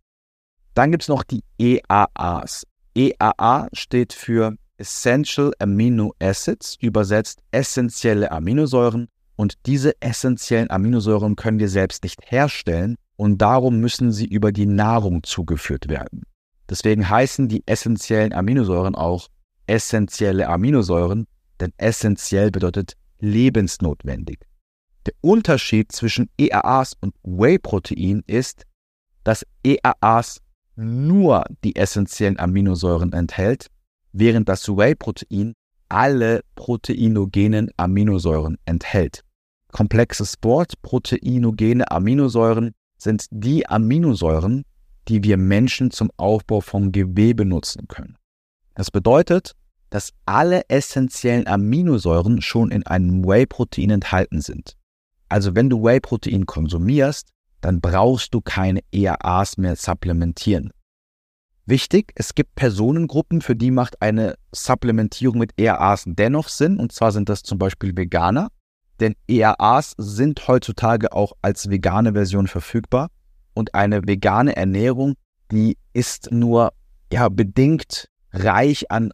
Dann 0.73 0.91
gibt 0.91 1.03
es 1.03 1.09
noch 1.09 1.23
die 1.23 1.43
EAAs. 1.59 2.65
EAA 2.95 3.67
steht 3.73 4.13
für 4.13 4.55
Essential 4.77 5.53
Amino 5.59 6.13
Acids, 6.19 6.77
übersetzt 6.81 7.39
essentielle 7.51 8.31
Aminosäuren. 8.31 9.07
Und 9.35 9.55
diese 9.65 10.01
essentiellen 10.01 10.69
Aminosäuren 10.69 11.35
können 11.35 11.59
wir 11.59 11.69
selbst 11.69 12.03
nicht 12.03 12.19
herstellen 12.25 12.95
und 13.17 13.37
darum 13.41 13.79
müssen 13.79 14.11
sie 14.11 14.25
über 14.25 14.51
die 14.51 14.65
Nahrung 14.65 15.23
zugeführt 15.23 15.89
werden. 15.89 16.23
Deswegen 16.69 17.09
heißen 17.09 17.47
die 17.47 17.63
essentiellen 17.65 18.33
Aminosäuren 18.33 18.95
auch 18.95 19.27
essentielle 19.67 20.47
Aminosäuren, 20.47 21.27
denn 21.59 21.73
essentiell 21.77 22.51
bedeutet 22.51 22.93
lebensnotwendig. 23.19 24.39
Der 25.05 25.13
Unterschied 25.21 25.91
zwischen 25.91 26.29
EAAs 26.37 26.93
und 26.99 27.13
Whey-Protein 27.23 28.23
ist, 28.25 28.63
dass 29.23 29.45
EAAs 29.63 30.41
nur 30.75 31.45
die 31.63 31.75
essentiellen 31.75 32.39
Aminosäuren 32.39 33.13
enthält, 33.13 33.67
während 34.11 34.49
das 34.49 34.67
Whey-Protein 34.67 35.53
alle 35.89 36.41
proteinogenen 36.55 37.69
Aminosäuren 37.77 38.57
enthält. 38.65 39.21
Komplexes 39.71 40.35
Wort, 40.41 40.81
proteinogene 40.81 41.89
Aminosäuren 41.91 42.71
sind 42.97 43.25
die 43.29 43.67
Aminosäuren, 43.67 44.63
die 45.07 45.23
wir 45.23 45.37
Menschen 45.37 45.91
zum 45.91 46.09
Aufbau 46.17 46.61
von 46.61 46.91
Gewebe 46.91 47.45
nutzen 47.45 47.87
können. 47.87 48.17
Das 48.73 48.89
bedeutet, 48.89 49.53
dass 49.89 50.11
alle 50.25 50.63
essentiellen 50.69 51.47
Aminosäuren 51.47 52.41
schon 52.41 52.71
in 52.71 52.85
einem 52.85 53.25
Whey-Protein 53.25 53.91
enthalten 53.91 54.41
sind. 54.41 54.75
Also 55.29 55.55
wenn 55.55 55.69
du 55.69 55.83
Whey-Protein 55.83 56.45
konsumierst, 56.45 57.29
dann 57.65 57.81
brauchst 57.81 58.31
du 58.35 58.41
keine 58.41 58.81
EAAs 58.91 59.57
mehr 59.57 59.75
supplementieren. 59.75 60.69
Wichtig, 61.65 62.11
es 62.13 62.35
gibt 62.35 62.53
Personengruppen, 62.53 63.41
für 63.41 63.55
die 63.55 63.71
macht 63.71 64.03
eine 64.03 64.35
Supplementierung 64.53 65.39
mit 65.39 65.59
EAAs 65.59 66.03
dennoch 66.05 66.47
Sinn, 66.47 66.77
und 66.77 66.91
zwar 66.91 67.11
sind 67.11 67.27
das 67.27 67.41
zum 67.41 67.57
Beispiel 67.57 67.97
Veganer, 67.97 68.49
denn 68.99 69.15
EAAs 69.27 69.95
sind 69.97 70.47
heutzutage 70.47 71.11
auch 71.11 71.33
als 71.41 71.71
vegane 71.71 72.13
Version 72.13 72.45
verfügbar 72.45 73.09
und 73.55 73.73
eine 73.73 74.07
vegane 74.07 74.55
Ernährung, 74.55 75.15
die 75.51 75.75
ist 75.91 76.31
nur 76.31 76.71
ja 77.11 77.29
bedingt 77.29 78.09
reich 78.31 78.91
an 78.91 79.11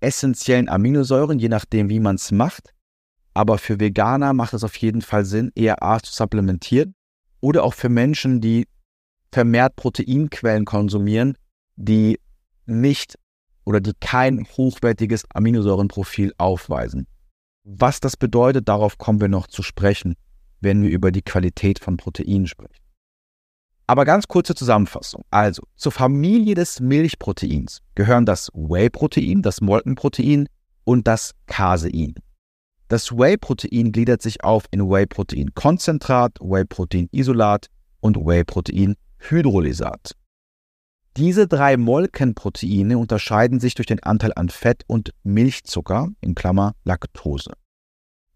essentiellen 0.00 0.68
Aminosäuren, 0.68 1.38
je 1.38 1.48
nachdem, 1.48 1.90
wie 1.90 2.00
man 2.00 2.16
es 2.16 2.32
macht. 2.32 2.74
Aber 3.34 3.56
für 3.56 3.78
Veganer 3.78 4.32
macht 4.32 4.52
es 4.52 4.64
auf 4.64 4.74
jeden 4.78 5.00
Fall 5.00 5.24
Sinn, 5.24 5.52
EAA 5.54 6.00
zu 6.00 6.12
supplementieren. 6.12 6.96
Oder 7.44 7.62
auch 7.62 7.74
für 7.74 7.90
Menschen, 7.90 8.40
die 8.40 8.66
vermehrt 9.30 9.76
Proteinquellen 9.76 10.64
konsumieren, 10.64 11.36
die 11.76 12.18
nicht 12.64 13.18
oder 13.66 13.82
die 13.82 13.92
kein 14.00 14.46
hochwertiges 14.56 15.24
Aminosäurenprofil 15.28 16.32
aufweisen. 16.38 17.06
Was 17.62 18.00
das 18.00 18.16
bedeutet, 18.16 18.66
darauf 18.66 18.96
kommen 18.96 19.20
wir 19.20 19.28
noch 19.28 19.46
zu 19.46 19.62
sprechen, 19.62 20.14
wenn 20.62 20.82
wir 20.82 20.88
über 20.88 21.12
die 21.12 21.20
Qualität 21.20 21.80
von 21.80 21.98
Proteinen 21.98 22.46
sprechen. 22.46 22.82
Aber 23.86 24.06
ganz 24.06 24.26
kurze 24.26 24.54
Zusammenfassung. 24.54 25.26
Also, 25.30 25.64
zur 25.76 25.92
Familie 25.92 26.54
des 26.54 26.80
Milchproteins 26.80 27.82
gehören 27.94 28.24
das 28.24 28.48
Whey-Protein, 28.54 29.42
das 29.42 29.60
Molkenprotein 29.60 30.48
und 30.84 31.06
das 31.06 31.32
Casein. 31.44 32.14
Das 32.88 33.12
Whey-Protein 33.12 33.92
gliedert 33.92 34.20
sich 34.20 34.44
auf 34.44 34.66
in 34.70 34.88
Whey-Protein-Konzentrat, 34.88 36.38
Whey-Protein-Isolat 36.40 37.68
und 38.00 38.16
Whey-Protein-Hydrolysat. 38.18 40.12
Diese 41.16 41.46
drei 41.46 41.76
Molkenproteine 41.76 42.98
unterscheiden 42.98 43.60
sich 43.60 43.74
durch 43.74 43.86
den 43.86 44.02
Anteil 44.02 44.32
an 44.34 44.48
Fett 44.48 44.82
und 44.88 45.14
Milchzucker 45.22 46.08
in 46.20 46.34
Klammer 46.34 46.74
Laktose. 46.84 47.52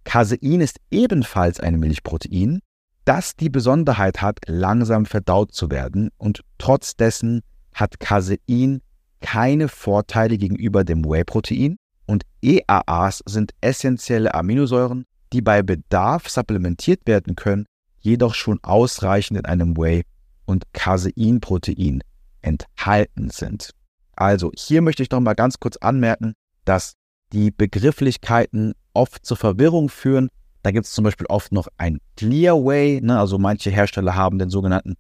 Casein 0.05 0.61
ist 0.61 0.79
ebenfalls 0.91 1.61
ein 1.61 1.79
Milchprotein, 1.79 2.61
das 3.05 3.37
die 3.37 3.51
Besonderheit 3.51 4.23
hat, 4.23 4.39
langsam 4.47 5.07
verdaut 5.07 5.53
zu 5.53 5.71
werden 5.71 6.11
und 6.19 6.45
trotz 6.59 6.95
dessen 6.97 7.43
hat 7.75 8.01
Casein 8.01 8.81
keine 9.21 9.69
Vorteile 9.69 10.39
gegenüber 10.39 10.85
dem 10.85 11.05
Whey-Protein 11.05 11.77
und 12.09 12.25
EAAs 12.43 13.23
sind 13.27 13.53
essentielle 13.61 14.35
Aminosäuren, 14.35 15.05
die 15.33 15.43
bei 15.43 15.63
Bedarf 15.63 16.29
supplementiert 16.29 17.07
werden 17.07 17.37
können, 17.37 17.67
jedoch 18.01 18.35
schon 18.35 18.59
ausreichend 18.63 19.39
in 19.39 19.45
einem 19.45 19.77
Whey- 19.77 20.05
und 20.47 20.73
Caseinprotein 20.73 22.03
enthalten 22.41 23.29
sind. 23.31 23.71
Also 24.17 24.51
hier 24.57 24.81
möchte 24.81 25.03
ich 25.03 25.11
noch 25.11 25.21
mal 25.21 25.35
ganz 25.35 25.61
kurz 25.61 25.77
anmerken, 25.77 26.33
dass 26.65 26.95
die 27.33 27.51
Begrifflichkeiten 27.51 28.73
oft 28.95 29.25
zur 29.27 29.37
Verwirrung 29.37 29.91
führen, 29.91 30.29
da 30.63 30.71
gibt 30.71 30.87
es 30.87 30.93
zum 30.93 31.05
Beispiel 31.05 31.27
oft 31.27 31.53
noch 31.53 31.69
ein 31.77 31.99
Clearway, 32.17 33.01
ne? 33.03 33.19
also 33.19 33.39
manche 33.39 33.71
Hersteller 33.71 34.15
haben 34.15 34.39
den 34.39 34.51
sogenannten 34.51 34.95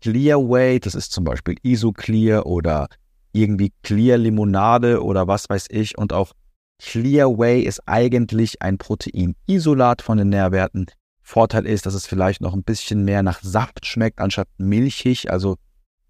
Clearway, 0.00 0.80
das 0.80 0.94
ist 0.94 1.12
zum 1.12 1.24
Beispiel 1.24 1.56
Isoclear 1.62 2.46
oder 2.46 2.88
irgendwie 3.32 3.72
Clear 3.82 4.18
Limonade 4.18 5.02
oder 5.02 5.26
was 5.26 5.48
weiß 5.48 5.66
ich. 5.70 5.96
Und 5.96 6.12
auch 6.12 6.32
Clearway 6.80 7.60
ist 7.62 7.82
eigentlich 7.86 8.62
ein 8.62 8.78
Proteinisolat 8.78 10.02
von 10.02 10.18
den 10.18 10.30
Nährwerten. 10.30 10.86
Vorteil 11.22 11.66
ist, 11.66 11.86
dass 11.86 11.94
es 11.94 12.06
vielleicht 12.06 12.40
noch 12.40 12.54
ein 12.54 12.62
bisschen 12.62 13.04
mehr 13.04 13.22
nach 13.22 13.42
Saft 13.42 13.84
schmeckt, 13.84 14.20
anstatt 14.20 14.48
milchig. 14.56 15.30
Also 15.30 15.56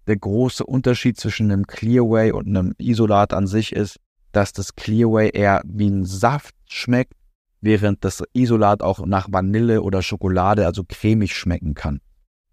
der 0.07 0.17
große 0.17 0.65
Unterschied 0.65 1.19
zwischen 1.19 1.51
einem 1.51 1.67
Clearway 1.67 2.31
und 2.31 2.47
einem 2.47 2.73
Isolat 2.77 3.33
an 3.33 3.47
sich 3.47 3.73
ist, 3.73 3.97
dass 4.31 4.53
das 4.53 4.75
Clearway 4.75 5.31
eher 5.31 5.61
wie 5.65 5.89
ein 5.89 6.05
Saft 6.05 6.55
schmeckt 6.67 7.13
während 7.61 8.03
das 8.03 8.23
Isolat 8.33 8.81
auch 8.81 9.05
nach 9.05 9.27
Vanille 9.29 9.81
oder 9.81 10.01
Schokolade, 10.01 10.65
also 10.65 10.83
cremig 10.87 11.35
schmecken 11.35 11.73
kann. 11.73 11.99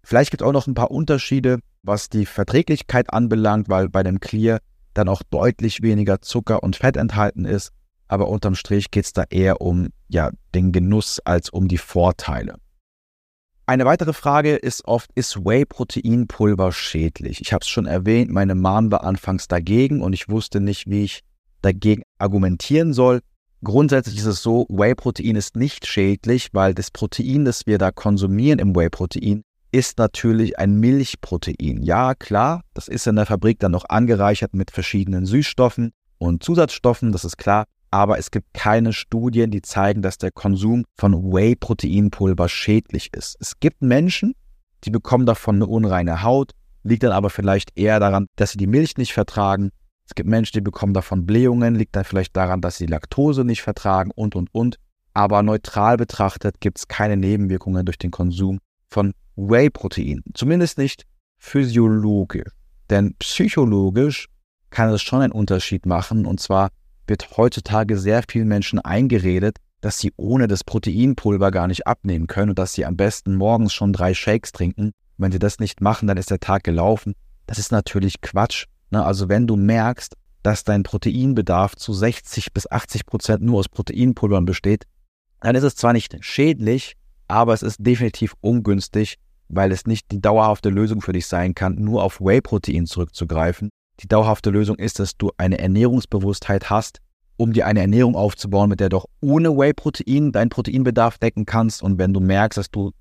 Vielleicht 0.03 0.31
gibt 0.31 0.41
es 0.41 0.47
auch 0.47 0.53
noch 0.53 0.67
ein 0.67 0.73
paar 0.73 0.91
Unterschiede, 0.91 1.59
was 1.83 2.09
die 2.09 2.25
Verträglichkeit 2.25 3.13
anbelangt, 3.13 3.69
weil 3.69 3.89
bei 3.89 4.03
dem 4.03 4.19
Clear 4.19 4.59
dann 4.93 5.09
auch 5.09 5.21
deutlich 5.23 5.81
weniger 5.81 6.21
Zucker 6.21 6.63
und 6.63 6.75
Fett 6.75 6.97
enthalten 6.97 7.45
ist. 7.45 7.71
Aber 8.07 8.27
unterm 8.27 8.55
Strich 8.55 8.91
geht 8.91 9.05
es 9.05 9.13
da 9.13 9.23
eher 9.29 9.61
um 9.61 9.89
ja, 10.07 10.31
den 10.55 10.71
Genuss 10.71 11.19
als 11.25 11.49
um 11.49 11.67
die 11.67 11.77
Vorteile. 11.77 12.55
Eine 13.65 13.83
weitere 13.83 14.13
Frage 14.13 14.55
ist 14.55 14.85
oft, 14.85 15.11
ist 15.15 15.43
Whey-Proteinpulver 15.43 16.71
schädlich? 16.71 17.41
Ich 17.41 17.51
habe 17.51 17.63
es 17.63 17.67
schon 17.67 17.85
erwähnt, 17.85 18.31
meine 18.31 18.55
Mom 18.55 18.91
war 18.91 19.03
anfangs 19.03 19.49
dagegen 19.49 20.01
und 20.01 20.13
ich 20.13 20.29
wusste 20.29 20.61
nicht, 20.61 20.89
wie 20.89 21.03
ich 21.03 21.23
dagegen 21.61 22.03
argumentieren 22.17 22.93
soll. 22.93 23.19
Grundsätzlich 23.63 24.17
ist 24.19 24.25
es 24.25 24.41
so, 24.41 24.65
Whey-Protein 24.69 25.35
ist 25.35 25.57
nicht 25.57 25.85
schädlich, 25.85 26.49
weil 26.53 26.73
das 26.73 26.91
Protein, 26.91 27.43
das 27.43 27.65
wir 27.65 27.77
da 27.77 27.91
konsumieren 27.91 28.59
im 28.59 28.73
Whey-Protein, 28.73 29.43
ist 29.71 29.97
natürlich 29.97 30.57
ein 30.57 30.79
Milchprotein. 30.79 31.83
Ja, 31.83 32.15
klar, 32.15 32.61
das 32.73 32.87
ist 32.87 33.05
in 33.05 33.17
der 33.17 33.25
Fabrik 33.25 33.59
dann 33.59 33.73
noch 33.73 33.85
angereichert 33.89 34.53
mit 34.53 34.71
verschiedenen 34.71 35.25
Süßstoffen 35.25 35.91
und 36.19 36.41
Zusatzstoffen, 36.41 37.11
das 37.11 37.25
ist 37.25 37.37
klar. 37.37 37.65
Aber 37.91 38.17
es 38.17 38.31
gibt 38.31 38.53
keine 38.53 38.93
Studien, 38.93 39.51
die 39.51 39.61
zeigen, 39.61 40.01
dass 40.01 40.17
der 40.17 40.31
Konsum 40.31 40.83
von 40.95 41.31
Whey-Proteinpulver 41.31 42.49
schädlich 42.49 43.13
ist. 43.13 43.37
Es 43.39 43.59
gibt 43.59 43.81
Menschen, 43.81 44.33
die 44.83 44.91
bekommen 44.91 45.25
davon 45.25 45.55
eine 45.55 45.67
unreine 45.67 46.23
Haut, 46.23 46.51
liegt 46.83 47.03
dann 47.03 47.11
aber 47.11 47.29
vielleicht 47.29 47.77
eher 47.77 47.99
daran, 47.99 48.27
dass 48.35 48.51
sie 48.51 48.57
die 48.57 48.67
Milch 48.67 48.97
nicht 48.97 49.13
vertragen 49.13 49.71
Es 50.05 50.15
gibt 50.15 50.29
Menschen, 50.29 50.53
die 50.53 50.61
bekommen 50.61 50.93
davon 50.93 51.25
Blähungen, 51.25 51.75
liegt 51.75 51.95
dann 51.95 52.05
vielleicht 52.05 52.35
daran, 52.35 52.61
dass 52.61 52.77
sie 52.77 52.85
Laktose 52.85 53.43
nicht 53.43 53.61
vertragen 53.61 54.11
und, 54.15 54.35
und, 54.35 54.53
und. 54.53 54.77
Aber 55.13 55.41
neutral 55.43 55.97
betrachtet 55.97 56.61
gibt 56.61 56.77
es 56.77 56.87
keine 56.87 57.17
Nebenwirkungen 57.17 57.85
durch 57.85 57.97
den 57.97 58.11
Konsum 58.11 58.59
von 58.89 59.13
Whey-Protein. 59.35 60.23
Zumindest 60.33 60.77
nicht 60.77 61.03
physiologisch. 61.39 62.51
Denn 62.89 63.15
psychologisch 63.19 64.29
kann 64.69 64.89
es 64.89 65.01
schon 65.01 65.21
einen 65.21 65.33
Unterschied 65.33 65.85
machen. 65.85 66.25
Und 66.25 66.39
zwar 66.39 66.69
wird 67.07 67.37
heutzutage 67.37 67.97
sehr 67.97 68.23
vielen 68.27 68.47
Menschen 68.47 68.79
eingeredet, 68.79 69.57
dass 69.81 69.99
sie 69.99 70.11
ohne 70.17 70.47
das 70.47 70.63
Proteinpulver 70.63 71.51
gar 71.51 71.67
nicht 71.67 71.87
abnehmen 71.87 72.27
können 72.27 72.49
und 72.49 72.59
dass 72.59 72.73
sie 72.73 72.85
am 72.85 72.97
besten 72.97 73.35
morgens 73.35 73.73
schon 73.73 73.93
drei 73.93 74.13
Shakes 74.13 74.51
trinken. 74.51 74.91
Wenn 75.17 75.31
sie 75.31 75.39
das 75.39 75.59
nicht 75.59 75.81
machen, 75.81 76.07
dann 76.07 76.17
ist 76.17 76.31
der 76.31 76.39
Tag 76.39 76.63
gelaufen. 76.63 77.13
Das 77.45 77.59
ist 77.59 77.71
natürlich 77.71 78.21
Quatsch. 78.21 78.65
Ne? 78.91 79.03
Also 79.03 79.29
wenn 79.29 79.47
du 79.47 79.55
merkst, 79.55 80.15
dass 80.43 80.63
dein 80.63 80.83
Proteinbedarf 80.83 81.75
zu 81.75 81.93
60 81.93 82.53
bis 82.53 82.69
80 82.69 83.05
Prozent 83.05 83.43
nur 83.43 83.59
aus 83.59 83.69
Proteinpulvern 83.69 84.45
besteht, 84.45 84.85
dann 85.41 85.55
ist 85.55 85.63
es 85.63 85.75
zwar 85.75 85.93
nicht 85.93 86.15
schädlich, 86.21 86.93
aber 87.27 87.53
es 87.53 87.63
ist 87.63 87.77
definitiv 87.79 88.33
ungünstig, 88.41 89.17
weil 89.49 89.71
es 89.71 89.85
nicht 89.85 90.11
die 90.11 90.21
dauerhafte 90.21 90.69
Lösung 90.69 91.01
für 91.01 91.13
dich 91.13 91.27
sein 91.27 91.55
kann, 91.55 91.75
nur 91.75 92.03
auf 92.03 92.19
Whey-Protein 92.19 92.85
zurückzugreifen. 92.85 93.69
Die 93.99 94.07
dauerhafte 94.07 94.49
Lösung 94.49 94.77
ist, 94.77 94.99
dass 94.99 95.17
du 95.17 95.31
eine 95.37 95.57
Ernährungsbewusstheit 95.57 96.69
hast, 96.69 96.99
um 97.35 97.53
dir 97.53 97.65
eine 97.65 97.81
Ernährung 97.81 98.15
aufzubauen, 98.15 98.69
mit 98.69 98.79
der 98.79 98.89
du 98.89 98.97
auch 98.97 99.05
ohne 99.21 99.57
Whey-Protein 99.57 100.31
deinen 100.31 100.49
Proteinbedarf 100.49 101.17
decken 101.17 101.45
kannst. 101.45 101.81
Und 101.81 101.97
wenn 101.97 102.13
du 102.13 102.19
merkst, 102.19 102.57
dass 102.57 102.71
du 102.71 102.91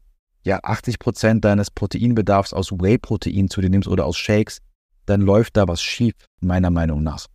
ja 0.45 0.61
80 0.63 0.99
Prozent 0.99 1.45
deines 1.45 1.71
Proteinbedarfs 1.71 2.53
aus 2.53 2.73
Whey-Protein 2.73 3.49
zu 3.49 3.61
dir 3.61 3.71
nimmst 3.71 3.89
oder 3.89 4.07
aus 4.07 4.17
Shakes, 4.17 4.59
dann 5.07 5.21
läuft 5.21 5.57
da 5.57 5.69
was 5.69 5.83
schief, 5.83 6.15
meiner 6.41 6.71
Meinung 6.71 7.03
nach. 7.03 7.27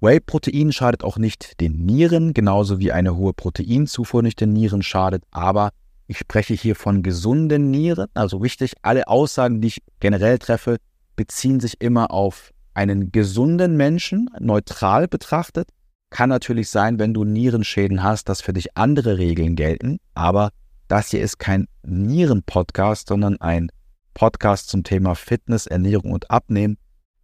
Whey-Protein 0.00 0.72
schadet 0.72 1.04
auch 1.04 1.18
nicht 1.18 1.60
den 1.60 1.84
Nieren, 1.84 2.32
genauso 2.32 2.78
wie 2.78 2.92
eine 2.92 3.16
hohe 3.16 3.34
Proteinzufuhr 3.34 4.22
nicht 4.22 4.40
den 4.40 4.52
Nieren 4.52 4.82
schadet, 4.82 5.22
aber 5.30 5.70
ich 6.06 6.18
spreche 6.18 6.54
hier 6.54 6.74
von 6.74 7.02
gesunden 7.02 7.70
Nieren. 7.70 8.08
Also 8.14 8.42
wichtig, 8.42 8.72
alle 8.82 9.06
Aussagen, 9.08 9.60
die 9.60 9.68
ich 9.68 9.82
generell 10.00 10.38
treffe, 10.38 10.78
beziehen 11.16 11.60
sich 11.60 11.80
immer 11.80 12.10
auf 12.10 12.52
einen 12.74 13.12
gesunden 13.12 13.76
Menschen, 13.76 14.30
neutral 14.38 15.08
betrachtet. 15.08 15.70
Kann 16.10 16.28
natürlich 16.28 16.70
sein, 16.70 16.98
wenn 16.98 17.14
du 17.14 17.24
Nierenschäden 17.24 18.02
hast, 18.02 18.28
dass 18.28 18.40
für 18.40 18.52
dich 18.52 18.76
andere 18.76 19.18
Regeln 19.18 19.56
gelten, 19.56 19.98
aber 20.14 20.50
das 20.88 21.10
hier 21.10 21.22
ist 21.22 21.38
kein 21.38 21.68
Nieren-Podcast, 21.84 23.08
sondern 23.08 23.40
ein 23.40 23.70
Podcast 24.12 24.68
zum 24.68 24.82
Thema 24.82 25.14
Fitness, 25.14 25.66
Ernährung 25.66 26.10
und 26.10 26.30
Abnehmen. 26.30 26.78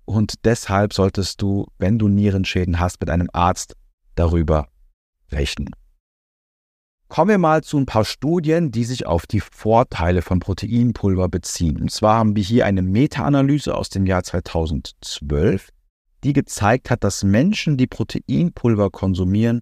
Und 0.04 0.44
deshalb 0.44 0.92
solltest 0.92 1.42
du, 1.42 1.66
wenn 1.78 1.98
du 1.98 2.06
Nierenschäden 2.06 2.78
hast, 2.78 3.00
mit 3.00 3.10
einem 3.10 3.28
Arzt 3.32 3.74
darüber 4.14 4.68
rechnen. 5.32 5.70
Kommen 7.08 7.30
wir 7.30 7.38
mal 7.38 7.62
zu 7.62 7.78
ein 7.78 7.86
paar 7.86 8.04
Studien, 8.04 8.72
die 8.72 8.84
sich 8.84 9.06
auf 9.06 9.26
die 9.26 9.40
Vorteile 9.40 10.22
von 10.22 10.40
Proteinpulver 10.40 11.28
beziehen. 11.28 11.80
Und 11.80 11.90
zwar 11.90 12.18
haben 12.18 12.34
wir 12.34 12.42
hier 12.42 12.66
eine 12.66 12.82
Meta-Analyse 12.82 13.74
aus 13.76 13.90
dem 13.90 14.06
Jahr 14.06 14.24
2012, 14.24 15.68
die 16.24 16.32
gezeigt 16.32 16.90
hat, 16.90 17.04
dass 17.04 17.22
Menschen, 17.22 17.76
die 17.76 17.86
Proteinpulver 17.86 18.90
konsumieren, 18.90 19.60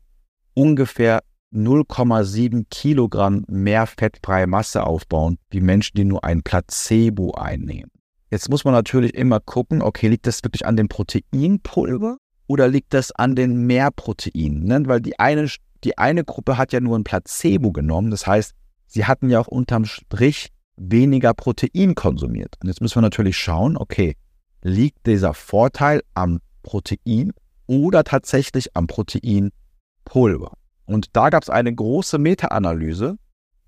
ungefähr 0.54 1.22
0,7 1.52 2.64
Kilogramm 2.70 3.44
mehr 3.46 3.86
fettfreie 3.86 4.46
Masse 4.46 4.82
aufbauen, 4.84 5.38
wie 5.50 5.60
Menschen, 5.60 5.96
die 5.96 6.04
nur 6.04 6.24
ein 6.24 6.42
Placebo 6.42 7.32
einnehmen. 7.32 7.90
Jetzt 8.30 8.48
muss 8.48 8.64
man 8.64 8.74
natürlich 8.74 9.14
immer 9.14 9.38
gucken, 9.38 9.82
okay, 9.82 10.08
liegt 10.08 10.26
das 10.26 10.42
wirklich 10.42 10.66
an 10.66 10.76
dem 10.76 10.88
Proteinpulver 10.88 12.16
oder 12.46 12.68
liegt 12.68 12.94
das 12.94 13.12
an 13.12 13.36
den 13.36 13.66
Mehrproteinen? 13.66 14.64
Ne? 14.64 14.82
Weil 14.86 15.00
die 15.00 15.18
eine, 15.18 15.48
die 15.84 15.98
eine 15.98 16.24
Gruppe 16.24 16.56
hat 16.56 16.72
ja 16.72 16.80
nur 16.80 16.98
ein 16.98 17.04
Placebo 17.04 17.72
genommen, 17.72 18.10
das 18.10 18.26
heißt, 18.26 18.54
sie 18.86 19.04
hatten 19.04 19.30
ja 19.30 19.40
auch 19.40 19.48
unterm 19.48 19.84
Strich 19.84 20.48
weniger 20.76 21.34
Protein 21.34 21.94
konsumiert. 21.94 22.56
Und 22.60 22.68
jetzt 22.68 22.80
müssen 22.80 22.96
wir 22.96 23.02
natürlich 23.02 23.36
schauen, 23.36 23.76
okay, 23.76 24.16
liegt 24.62 25.06
dieser 25.06 25.34
Vorteil 25.34 26.02
am 26.14 26.40
Protein 26.62 27.32
oder 27.66 28.02
tatsächlich 28.02 28.74
am 28.76 28.86
Proteinpulver? 28.86 30.52
Und 30.86 31.08
da 31.12 31.30
gab 31.30 31.42
es 31.42 31.50
eine 31.50 31.74
große 31.74 32.18
Meta-Analyse 32.18 33.16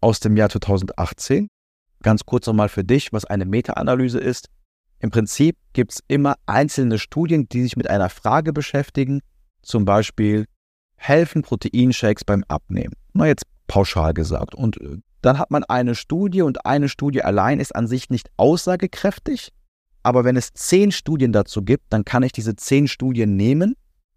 aus 0.00 0.20
dem 0.20 0.36
Jahr 0.36 0.48
2018. 0.48 1.48
Ganz 2.02 2.24
kurz 2.24 2.46
nochmal 2.46 2.68
für 2.68 2.84
dich, 2.84 3.12
was 3.12 3.24
eine 3.24 3.44
Meta-Analyse 3.44 4.18
ist. 4.18 4.48
Im 4.98 5.10
Prinzip 5.10 5.56
gibt 5.72 5.92
es 5.92 6.02
immer 6.08 6.36
einzelne 6.46 6.98
Studien, 6.98 7.48
die 7.48 7.62
sich 7.62 7.76
mit 7.76 7.88
einer 7.88 8.08
Frage 8.08 8.52
beschäftigen. 8.52 9.20
Zum 9.62 9.84
Beispiel, 9.84 10.46
helfen 10.96 11.42
Proteinshakes 11.42 12.24
beim 12.24 12.44
Abnehmen? 12.48 12.94
Na, 13.12 13.26
jetzt 13.26 13.44
pauschal 13.66 14.14
gesagt. 14.14 14.54
Und 14.54 14.80
äh, 14.80 14.98
dann 15.22 15.38
hat 15.38 15.50
man 15.50 15.64
eine 15.64 15.94
Studie 15.94 16.42
und 16.42 16.66
eine 16.66 16.88
Studie 16.88 17.22
allein 17.22 17.60
ist 17.60 17.74
an 17.74 17.86
sich 17.86 18.10
nicht 18.10 18.30
aussagekräftig. 18.36 19.52
Aber 20.02 20.24
wenn 20.24 20.36
es 20.36 20.52
zehn 20.52 20.92
Studien 20.92 21.32
dazu 21.32 21.62
gibt, 21.62 21.84
dann 21.90 22.04
kann 22.04 22.22
ich 22.22 22.32
diese 22.32 22.54
zehn 22.54 22.86
Studien 22.86 23.36
nehmen 23.36 23.74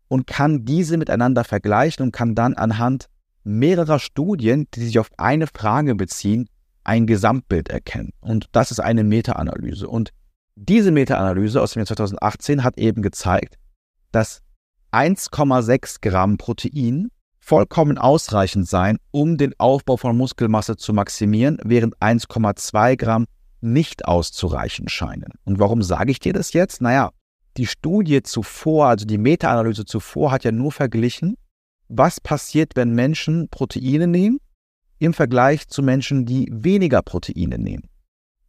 und 0.07 0.27
kann 0.27 0.65
diese 0.65 0.97
miteinander 0.97 1.43
vergleichen 1.43 2.05
und 2.05 2.11
kann 2.11 2.35
dann 2.35 2.53
anhand 2.53 3.07
mehrerer 3.43 3.99
Studien, 3.99 4.67
die 4.73 4.81
sich 4.81 4.99
auf 4.99 5.09
eine 5.17 5.47
Frage 5.47 5.95
beziehen, 5.95 6.47
ein 6.83 7.07
Gesamtbild 7.07 7.69
erkennen. 7.69 8.11
Und 8.19 8.47
das 8.51 8.71
ist 8.71 8.79
eine 8.79 9.03
Meta-Analyse. 9.03 9.87
Und 9.87 10.11
diese 10.55 10.91
Meta-Analyse 10.91 11.61
aus 11.61 11.73
dem 11.73 11.79
Jahr 11.79 11.87
2018 11.87 12.63
hat 12.63 12.77
eben 12.77 13.01
gezeigt, 13.01 13.55
dass 14.11 14.41
1,6 14.91 16.02
Gramm 16.02 16.38
Protein 16.38 17.10
vollkommen 17.39 17.97
ausreichend 17.97 18.67
sein, 18.67 18.97
um 19.12 19.38
den 19.38 19.54
Aufbau 19.60 19.97
von 19.97 20.15
Muskelmasse 20.15 20.78
zu 20.78 20.93
maximieren, 20.93 21.58
während 21.63 21.97
1,2 21.97 22.95
Gramm 22.95 23.25
nicht 23.62 24.06
auszureichen 24.06 24.88
scheinen. 24.89 25.34
Und 25.45 25.60
warum 25.60 25.82
sage 25.82 26.12
ich 26.12 26.19
dir 26.19 26.34
das 26.34 26.54
jetzt? 26.54 26.82
Naja, 26.82 27.10
die 27.58 27.65
Studie 27.65 28.23
zuvor, 28.23 28.88
also 28.88 29.06
die 29.06 29.17
Meta-Analyse 29.17 29.86
zuvor, 29.86 30.32
hat 30.32 30.43
ja 30.43 30.52
nur 30.52 30.71
verglichen, 30.71 31.36
was 31.88 32.21
passiert, 32.21 32.75
wenn 32.75 32.93
Menschen 32.93 33.49
Proteine 33.49 34.08
nehmen 34.08 34.39
im 34.99 35.13
Vergleich 35.13 35.67
zu 35.67 35.82
Menschen, 35.82 36.25
die 36.25 36.49
weniger 36.52 37.02
Proteine 37.02 37.58
nehmen. 37.58 37.89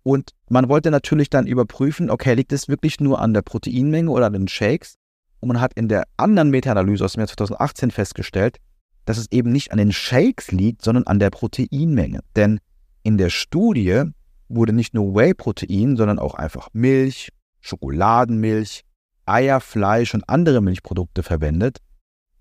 Und 0.03 0.31
man 0.49 0.69
wollte 0.69 0.91
natürlich 0.91 1.31
dann 1.31 1.47
überprüfen, 1.47 2.11
okay, 2.11 2.35
liegt 2.35 2.53
es 2.53 2.69
wirklich 2.69 3.01
nur 3.01 3.21
an 3.21 3.35
der 3.35 3.43
Proteinmenge 3.43 4.11
oder 4.11 4.27
an 4.27 4.33
den 4.33 4.49
Shakes? 4.49 4.97
Und 5.41 5.49
man 5.49 5.61
hat 5.61 5.75
in 5.75 5.89
der 5.89 6.05
anderen 6.17 6.51
Meta-Analyse 6.51 7.05
aus 7.05 7.15
dem 7.15 7.21
Jahr 7.21 7.29
2018 7.29 7.91
festgestellt, 7.91 8.59
dass 9.05 9.19
es 9.19 9.31
eben 9.33 9.51
nicht 9.51 9.73
an 9.73 9.79
den 9.79 9.93
Shakes 9.93 10.53
liegt, 10.53 10.83
sondern 10.83 11.05
an 11.05 11.19
der 11.19 11.31
Proteinmenge. 11.31 12.21
Denn 12.37 12.61
in 13.03 13.17
der 13.19 13.31
Studie 13.31 14.05
wurde 14.49 14.73
nicht 14.73 14.95
nur 14.95 15.15
Whey-Protein, 15.15 15.97
sondern 15.97 16.19
auch 16.19 16.35
einfach 16.35 16.69
Milch, 16.73 17.31
Schokoladenmilch, 17.61 18.85
Eier, 19.27 19.61
Fleisch 19.61 20.15
und 20.15 20.29
andere 20.29 20.61
Milchprodukte 20.61 21.23
verwendet 21.23 21.79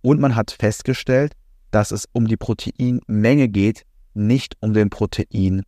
und 0.02 0.20
man 0.20 0.36
hat 0.36 0.52
festgestellt, 0.52 1.34
dass 1.72 1.92
es 1.92 2.08
um 2.14 2.28
die 2.28 2.38
Proteinmenge 2.38 3.50
geht, 3.50 3.86
nicht 4.14 4.56
um 4.60 4.74
den 4.74 4.90
Proteinshake. 4.90 5.64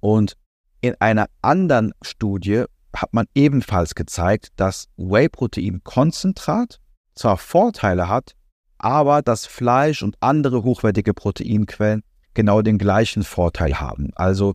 Und 0.00 0.36
in 0.80 1.00
einer 1.00 1.26
anderen 1.40 1.92
Studie 2.02 2.64
hat 2.94 3.14
man 3.14 3.26
ebenfalls 3.34 3.94
gezeigt, 3.94 4.48
dass 4.56 4.88
Whey-Protein-Konzentrat 4.96 6.80
zwar 7.14 7.36
Vorteile 7.36 8.08
hat, 8.08 8.34
aber 8.78 9.22
dass 9.22 9.46
Fleisch 9.46 10.02
und 10.02 10.16
andere 10.20 10.62
hochwertige 10.62 11.14
Proteinquellen 11.14 12.02
genau 12.34 12.62
den 12.62 12.78
gleichen 12.78 13.22
Vorteil 13.22 13.80
haben. 13.80 14.10
Also 14.14 14.54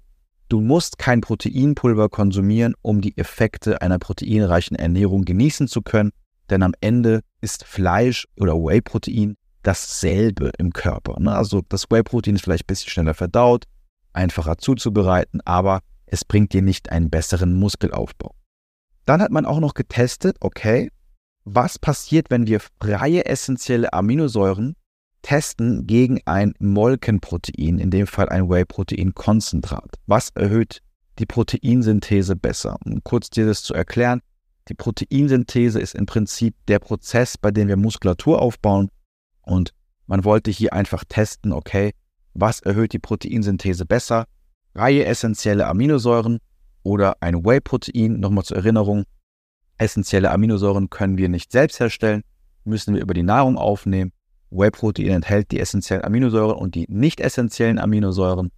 Du 0.49 0.61
musst 0.61 0.97
kein 0.97 1.19
Proteinpulver 1.19 2.07
konsumieren, 2.07 2.73
um 2.81 3.01
die 3.01 3.17
Effekte 3.17 3.81
einer 3.81 3.99
proteinreichen 3.99 4.77
Ernährung 4.77 5.25
genießen 5.25 5.67
zu 5.67 5.81
können, 5.81 6.11
denn 6.49 6.63
am 6.63 6.73
Ende 6.79 7.19
ist 7.41 7.65
Fleisch 7.65 8.25
oder 8.39 8.53
Whey-Protein 8.53 9.35
dasselbe 9.63 10.51
im 10.57 10.71
Körper. 10.71 11.19
Ne? 11.19 11.35
Also 11.35 11.63
das 11.67 11.91
Whey-Protein 11.91 12.35
ist 12.35 12.45
vielleicht 12.45 12.63
ein 12.63 12.67
bisschen 12.67 12.91
schneller 12.91 13.13
verdaut, 13.13 13.65
einfacher 14.13 14.57
zuzubereiten, 14.57 15.41
aber 15.43 15.81
es 16.07 16.25
bringt 16.25 16.53
dir 16.53 16.61
nicht 16.61 16.91
einen 16.91 17.09
besseren 17.09 17.53
Muskelaufbau. 17.53 18.33
Dann 19.05 19.21
hat 19.21 19.31
man 19.31 19.45
auch 19.45 19.59
noch 19.59 19.73
getestet, 19.73 20.37
okay, 20.41 20.89
was 21.45 21.79
passiert, 21.79 22.29
wenn 22.29 22.47
wir 22.47 22.59
freie 22.59 23.25
essentielle 23.25 23.93
Aminosäuren 23.93 24.75
testen 25.21 25.87
gegen 25.87 26.19
ein 26.25 26.53
Molkenprotein, 26.59 27.79
in 27.79 27.91
dem 27.91 28.07
Fall 28.07 28.29
ein 28.29 28.49
Whey-Protein-Konzentrat. 28.49 29.95
Was 30.05 30.29
erhöht 30.35 30.81
die 31.19 31.25
Proteinsynthese 31.25 32.35
besser? 32.35 32.77
Um 32.85 33.03
kurz 33.03 33.29
dir 33.29 33.45
das 33.45 33.63
zu 33.63 33.73
erklären, 33.73 34.21
die 34.67 34.73
Proteinsynthese 34.73 35.79
ist 35.79 35.95
im 35.95 36.05
Prinzip 36.05 36.55
der 36.67 36.79
Prozess, 36.79 37.37
bei 37.37 37.51
dem 37.51 37.67
wir 37.67 37.77
Muskulatur 37.77 38.41
aufbauen 38.41 38.89
und 39.41 39.73
man 40.05 40.23
wollte 40.23 40.51
hier 40.51 40.73
einfach 40.73 41.03
testen, 41.05 41.51
okay, 41.51 41.93
was 42.33 42.59
erhöht 42.61 42.93
die 42.93 42.99
Proteinsynthese 42.99 43.85
besser? 43.85 44.25
Reihe 44.77 45.05
essentielle 45.05 45.65
Aminosäuren 45.65 46.39
oder 46.83 47.17
ein 47.19 47.43
Whey-Protein, 47.43 48.19
nochmal 48.19 48.43
zur 48.43 48.57
Erinnerung. 48.57 49.03
Essentielle 49.77 50.31
Aminosäuren 50.31 50.89
können 50.89 51.17
wir 51.17 51.29
nicht 51.29 51.51
selbst 51.51 51.79
herstellen, 51.79 52.21
müssen 52.63 52.93
wir 52.93 53.01
über 53.01 53.13
die 53.13 53.23
Nahrung 53.23 53.57
aufnehmen. 53.57 54.11
Whey-Protein 54.51 55.09
enthält 55.09 55.51
die 55.51 55.59
essentiellen 55.59 56.05
Aminosäuren 56.05 56.57
und 56.57 56.75
die 56.75 56.85
nicht 56.89 57.19
essentiellen 57.19 57.79
Aminosäuren. 57.79 58.51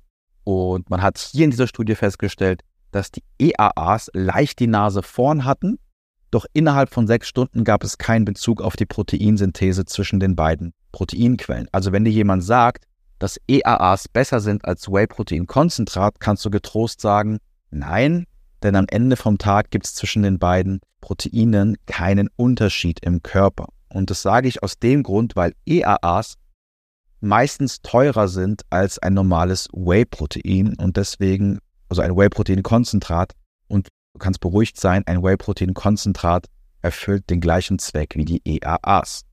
Und 0.43 0.89
man 0.89 1.01
hat 1.01 1.17
hier 1.17 1.45
in 1.45 1.51
dieser 1.51 1.67
Studie 1.67 1.95
festgestellt, 1.95 2.61
dass 2.91 3.11
die 3.11 3.23
EAAs 3.39 4.09
leicht 4.13 4.59
die 4.59 4.67
Nase 4.67 5.03
vorn 5.03 5.45
hatten, 5.45 5.79
doch 6.31 6.45
innerhalb 6.53 6.91
von 6.91 7.07
sechs 7.07 7.27
Stunden 7.27 7.63
gab 7.63 7.83
es 7.83 7.97
keinen 7.97 8.25
Bezug 8.25 8.61
auf 8.61 8.75
die 8.75 8.85
Proteinsynthese 8.85 9.85
zwischen 9.85 10.19
den 10.19 10.35
beiden 10.35 10.73
Proteinquellen. 10.91 11.67
Also 11.71 11.91
wenn 11.91 12.03
dir 12.03 12.11
jemand 12.11 12.43
sagt, 12.43 12.85
dass 13.19 13.39
EAAs 13.47 14.07
besser 14.07 14.39
sind 14.39 14.65
als 14.65 14.87
Whey-Protein-Konzentrat, 14.87 16.19
kannst 16.19 16.43
du 16.45 16.49
getrost 16.49 17.01
sagen, 17.01 17.39
nein, 17.69 18.25
denn 18.63 18.75
am 18.75 18.85
Ende 18.89 19.15
vom 19.15 19.37
Tag 19.37 19.71
gibt 19.71 19.85
es 19.85 19.95
zwischen 19.95 20.23
den 20.23 20.39
beiden 20.39 20.81
Proteinen 21.01 21.77
keinen 21.85 22.29
Unterschied 22.35 22.99
im 23.01 23.21
Körper. 23.21 23.67
Und 23.89 24.09
das 24.09 24.21
sage 24.21 24.47
ich 24.47 24.63
aus 24.63 24.79
dem 24.79 25.03
Grund, 25.03 25.35
weil 25.35 25.53
EAAs 25.65 26.35
meistens 27.21 27.81
teurer 27.81 28.27
sind 28.27 28.61
als 28.69 28.99
ein 28.99 29.13
normales 29.13 29.67
Whey-Protein 29.73 30.75
und 30.77 30.97
deswegen, 30.97 31.59
also 31.89 32.01
ein 32.01 32.15
Whey-Protein-Konzentrat. 32.15 33.33
Und 33.67 33.87
du 34.13 34.19
kannst 34.19 34.39
beruhigt 34.39 34.79
sein, 34.79 35.03
ein 35.05 35.23
Whey-Protein-Konzentrat 35.23 36.47
erfüllt 36.81 37.29
den 37.29 37.41
gleichen 37.41 37.79
Zweck 37.79 38.15
wie 38.15 38.25
die 38.25 38.41
EAAs. 38.45 39.23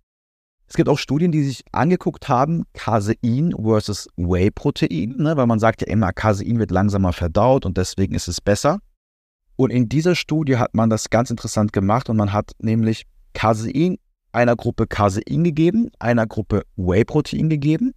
Es 0.68 0.74
gibt 0.74 0.88
auch 0.88 0.98
Studien, 0.98 1.30
die 1.30 1.44
sich 1.44 1.64
angeguckt 1.72 2.28
haben, 2.28 2.64
Casein 2.72 3.54
versus 3.60 4.08
Whey-Protein, 4.16 5.14
ne, 5.16 5.36
weil 5.36 5.46
man 5.46 5.60
sagt 5.60 5.82
ja 5.82 5.86
immer, 5.86 6.12
Casein 6.12 6.58
wird 6.58 6.70
langsamer 6.70 7.12
verdaut 7.12 7.64
und 7.64 7.76
deswegen 7.76 8.14
ist 8.14 8.26
es 8.26 8.40
besser. 8.40 8.80
Und 9.54 9.70
in 9.70 9.88
dieser 9.88 10.14
Studie 10.14 10.56
hat 10.56 10.74
man 10.74 10.90
das 10.90 11.08
ganz 11.08 11.30
interessant 11.30 11.72
gemacht 11.72 12.10
und 12.10 12.16
man 12.16 12.32
hat 12.32 12.52
nämlich 12.58 13.04
Casein 13.32 13.96
einer 14.32 14.56
Gruppe 14.56 14.86
Casein 14.86 15.44
gegeben, 15.44 15.88
einer 15.98 16.26
Gruppe 16.26 16.62
Whey-Protein 16.76 17.48
gegeben. 17.48 17.92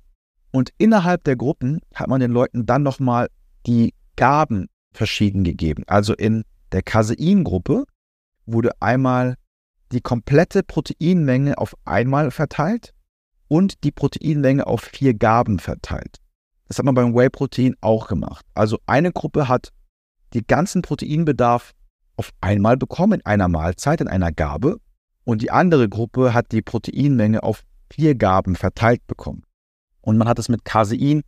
Und 0.51 0.69
innerhalb 0.77 1.23
der 1.25 1.35
Gruppen 1.35 1.79
hat 1.93 2.07
man 2.07 2.21
den 2.21 2.31
Leuten 2.31 2.65
dann 2.65 2.83
nochmal 2.83 3.27
die 3.67 3.93
Gaben 4.15 4.67
verschieden 4.93 5.43
gegeben. 5.43 5.83
Also 5.87 6.13
in 6.13 6.43
der 6.71 6.81
Casein-Gruppe 6.81 7.83
wurde 8.45 8.71
einmal 8.79 9.35
die 9.91 10.01
komplette 10.01 10.63
Proteinmenge 10.63 11.57
auf 11.57 11.75
einmal 11.85 12.31
verteilt 12.31 12.93
und 13.47 13.83
die 13.83 13.91
Proteinmenge 13.91 14.67
auf 14.67 14.81
vier 14.81 15.13
Gaben 15.13 15.59
verteilt. 15.59 16.17
Das 16.67 16.77
hat 16.77 16.85
man 16.85 16.95
beim 16.95 17.15
Whey-Protein 17.15 17.75
auch 17.81 18.07
gemacht. 18.07 18.45
Also 18.53 18.77
eine 18.85 19.11
Gruppe 19.11 19.47
hat 19.47 19.71
die 20.33 20.45
ganzen 20.45 20.83
Proteinbedarf 20.83 21.73
auf 22.15 22.31
einmal 22.41 22.77
bekommen 22.77 23.13
in 23.13 23.25
einer 23.25 23.47
Mahlzeit, 23.47 24.01
in 24.01 24.07
einer 24.07 24.31
Gabe 24.31 24.79
und 25.23 25.41
die 25.41 25.51
andere 25.51 25.89
Gruppe 25.89 26.33
hat 26.33 26.51
die 26.51 26.61
Proteinmenge 26.61 27.43
auf 27.43 27.63
vier 27.91 28.15
Gaben 28.15 28.55
verteilt 28.55 29.05
bekommen. 29.07 29.43
Und 30.01 30.17
man 30.17 30.27
hat 30.27 30.39
es 30.39 30.49
mit 30.49 30.65
Casein 30.65 31.23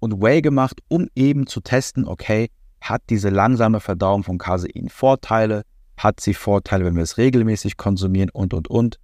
und 0.00 0.20
Whey 0.20 0.42
gemacht, 0.42 0.80
um 0.88 1.08
eben 1.14 1.46
zu 1.46 1.60
testen, 1.60 2.06
okay, 2.06 2.50
hat 2.80 3.02
diese 3.10 3.28
langsame 3.28 3.80
Verdauung 3.80 4.24
von 4.24 4.38
Casein 4.38 4.88
Vorteile? 4.88 5.64
Hat 6.00 6.18
sie 6.18 6.32
Vorteile, 6.32 6.86
wenn 6.86 6.96
wir 6.96 7.02
es 7.02 7.18
regelmäßig 7.18 7.76
konsumieren 7.76 8.30
und, 8.30 8.54
und, 8.54 8.68
und? 8.68 8.98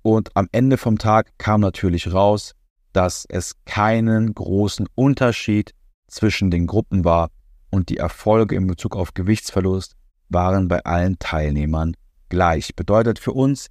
Und 0.00 0.34
am 0.34 0.48
Ende 0.52 0.78
vom 0.78 0.96
Tag 0.96 1.36
kam 1.36 1.60
natürlich 1.60 2.14
raus, 2.14 2.54
dass 2.94 3.26
es 3.28 3.56
keinen 3.66 4.32
großen 4.32 4.88
Unterschied 4.94 5.74
zwischen 6.06 6.50
den 6.50 6.66
Gruppen 6.66 7.04
war 7.04 7.28
und 7.68 7.90
die 7.90 7.98
Erfolge 7.98 8.54
in 8.54 8.66
Bezug 8.66 8.96
auf 8.96 9.12
Gewichtsverlust 9.12 9.96
waren 10.30 10.66
bei 10.66 10.82
allen 10.86 11.18
Teilnehmern 11.18 11.94
gleich. 12.30 12.74
Bedeutet 12.74 13.18
für 13.18 13.32
uns, 13.32 13.68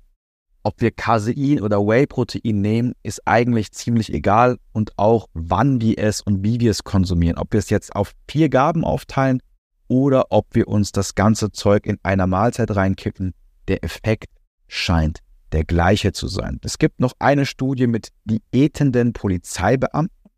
ob 0.61 0.79
wir 0.79 0.91
Casein 0.91 1.59
oder 1.59 1.79
Whey-Protein 1.79 2.61
nehmen, 2.61 2.93
ist 3.01 3.27
eigentlich 3.27 3.71
ziemlich 3.71 4.13
egal 4.13 4.59
und 4.73 4.91
auch 4.99 5.27
wann 5.33 5.81
wir 5.81 5.97
es 5.97 6.21
und 6.21 6.43
wie 6.43 6.59
wir 6.59 6.69
es 6.69 6.83
konsumieren. 6.83 7.39
Ob 7.39 7.51
wir 7.51 7.57
es 7.57 7.71
jetzt 7.71 7.95
auf 7.95 8.13
vier 8.29 8.49
Gaben 8.49 8.83
aufteilen 8.83 9.41
oder 9.87 10.25
ob 10.31 10.47
wir 10.53 10.67
uns 10.67 10.91
das 10.91 11.15
ganze 11.15 11.51
Zeug 11.51 11.85
in 11.85 11.99
einer 12.03 12.27
Mahlzeit 12.27 12.75
reinkippen, 12.75 13.33
der 13.67 13.83
Effekt 13.83 14.29
scheint 14.67 15.19
der 15.51 15.63
gleiche 15.63 16.13
zu 16.13 16.27
sein. 16.27 16.59
Es 16.63 16.77
gibt 16.79 16.99
noch 16.99 17.13
eine 17.19 17.45
Studie 17.45 17.87
mit 17.87 18.09
diätenden 18.25 19.13
Polizeibeamten, 19.13 20.31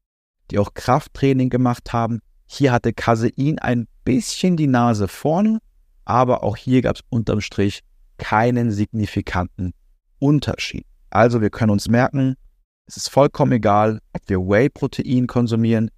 die 0.51 0.59
auch 0.59 0.73
Krafttraining 0.73 1.49
gemacht 1.49 1.93
haben. 1.93 2.19
Hier 2.45 2.71
hatte 2.71 2.93
Casein 2.93 3.59
ein 3.59 3.87
bisschen 4.03 4.57
die 4.57 4.67
Nase 4.67 5.07
vorne, 5.07 5.59
aber 6.03 6.43
auch 6.43 6.57
hier 6.57 6.81
gab 6.81 6.97
es 6.97 7.01
unterm 7.09 7.41
Strich 7.41 7.81
keinen 8.17 8.71
signifikanten 8.71 9.73
Unterschied. 10.19 10.85
Also 11.09 11.41
wir 11.41 11.49
können 11.49 11.71
uns 11.71 11.87
merken, 11.87 12.35
es 12.87 12.97
ist 12.97 13.09
vollkommen 13.09 13.53
egal, 13.53 13.99
ob 14.13 14.21
wir 14.27 14.39
Whey-Protein 14.39 15.27
konsumieren, 15.27 15.89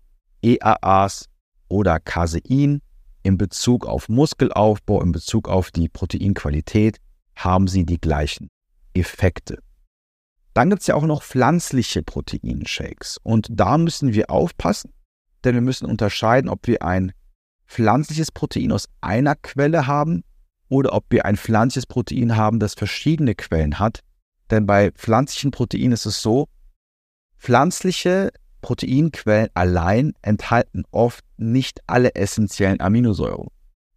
EAAs 0.41 1.25
oder 1.67 1.99
Casein. 1.99 2.81
In 3.27 3.37
Bezug 3.37 3.85
auf 3.85 4.07
Muskelaufbau, 4.07 5.01
in 5.01 5.11
Bezug 5.11 5.49
auf 5.49 5.71
die 5.71 5.89
Proteinqualität 5.89 7.01
haben 7.35 7.67
sie 7.67 7.85
die 7.85 7.99
gleichen 7.99 8.47
Effekte. 8.93 9.59
Dann 10.53 10.69
gibt 10.69 10.83
es 10.83 10.87
ja 10.87 10.95
auch 10.95 11.05
noch 11.05 11.23
pflanzliche 11.23 12.03
Proteinshakes. 12.03 13.17
Und 13.23 13.49
da 13.49 13.77
müssen 13.77 14.13
wir 14.13 14.31
aufpassen, 14.31 14.93
denn 15.43 15.55
wir 15.55 15.61
müssen 15.61 15.87
unterscheiden, 15.87 16.49
ob 16.49 16.67
wir 16.67 16.83
ein 16.83 17.11
pflanzliches 17.67 18.31
Protein 18.31 18.71
aus 18.71 18.87
einer 19.01 19.35
Quelle 19.35 19.87
haben 19.87 20.23
oder 20.69 20.93
ob 20.93 21.03
wir 21.09 21.25
ein 21.25 21.35
pflanzliches 21.35 21.85
Protein 21.85 22.37
haben, 22.37 22.61
das 22.61 22.75
verschiedene 22.75 23.35
Quellen 23.35 23.77
hat. 23.77 24.05
Denn 24.51 24.65
bei 24.65 24.91
pflanzlichen 24.91 25.51
Proteinen 25.51 25.91
ist 25.91 26.05
es 26.05 26.21
so, 26.21 26.47
pflanzliche 27.37 28.31
Proteinquellen 28.67 29.47
allein 29.53 30.11
enthalten 30.21 30.83
oft 30.91 31.23
nicht 31.37 31.79
alle 31.87 32.15
essentiellen 32.15 32.81
Aminosäuren. 32.81 33.47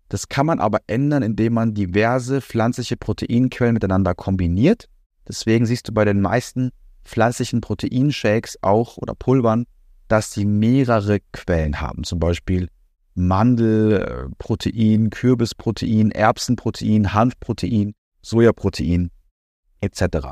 Das 0.09 0.29
kann 0.29 0.47
man 0.47 0.61
aber 0.61 0.79
ändern, 0.87 1.25
indem 1.25 1.55
man 1.55 1.75
diverse 1.75 2.41
pflanzliche 2.41 2.97
Proteinquellen 2.97 3.75
miteinander 3.75 4.15
kombiniert. 4.15 4.89
Deswegen 5.27 5.67
siehst 5.67 5.89
du 5.89 5.93
bei 5.93 6.05
den 6.05 6.21
meisten 6.21 6.71
pflanzlichen 7.03 7.61
Proteinshakes 7.61 8.59
auch 8.63 8.97
oder 8.97 9.17
Pulvern, 9.17 9.67
dass 10.07 10.33
sie 10.33 10.45
mehrere 10.45 11.19
Quellen 11.33 11.81
haben. 11.81 12.05
Zum 12.05 12.21
Beispiel 12.21 12.69
Mandelprotein, 13.17 15.11
Kürbisprotein, 15.11 16.13
Erbsenprotein, 16.13 17.13
Hanfprotein, 17.13 17.95
Sojaprotein 18.23 19.11
etc. 19.81 20.29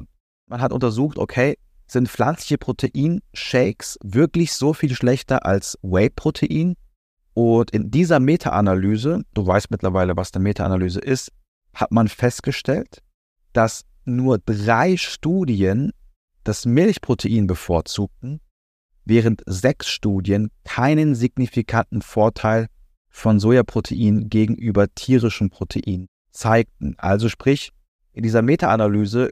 Man 0.46 0.60
hat 0.60 0.70
untersucht, 0.70 1.18
okay, 1.18 1.56
sind 1.88 2.08
pflanzliche 2.08 2.58
Proteinshakes 2.58 3.98
wirklich 4.02 4.52
so 4.52 4.72
viel 4.74 4.94
schlechter 4.94 5.44
als 5.44 5.78
Whey-Protein? 5.82 6.74
Und 7.34 7.70
in 7.70 7.90
dieser 7.90 8.20
Meta-Analyse, 8.20 9.22
du 9.34 9.46
weißt 9.46 9.70
mittlerweile, 9.70 10.16
was 10.16 10.32
eine 10.34 10.42
Meta-Analyse 10.42 11.00
ist, 11.00 11.32
hat 11.74 11.92
man 11.92 12.08
festgestellt, 12.08 13.02
dass 13.52 13.84
nur 14.04 14.38
drei 14.38 14.96
Studien 14.96 15.92
das 16.44 16.66
Milchprotein 16.66 17.46
bevorzugten 17.46 18.40
während 19.08 19.42
sechs 19.46 19.88
Studien 19.88 20.50
keinen 20.64 21.14
signifikanten 21.14 22.02
Vorteil 22.02 22.68
von 23.08 23.40
Sojaprotein 23.40 24.28
gegenüber 24.28 24.94
tierischem 24.94 25.48
Protein 25.48 26.08
zeigten. 26.30 26.94
Also 26.98 27.28
sprich, 27.28 27.72
in 28.12 28.22
dieser 28.22 28.42
Meta-Analyse 28.42 29.30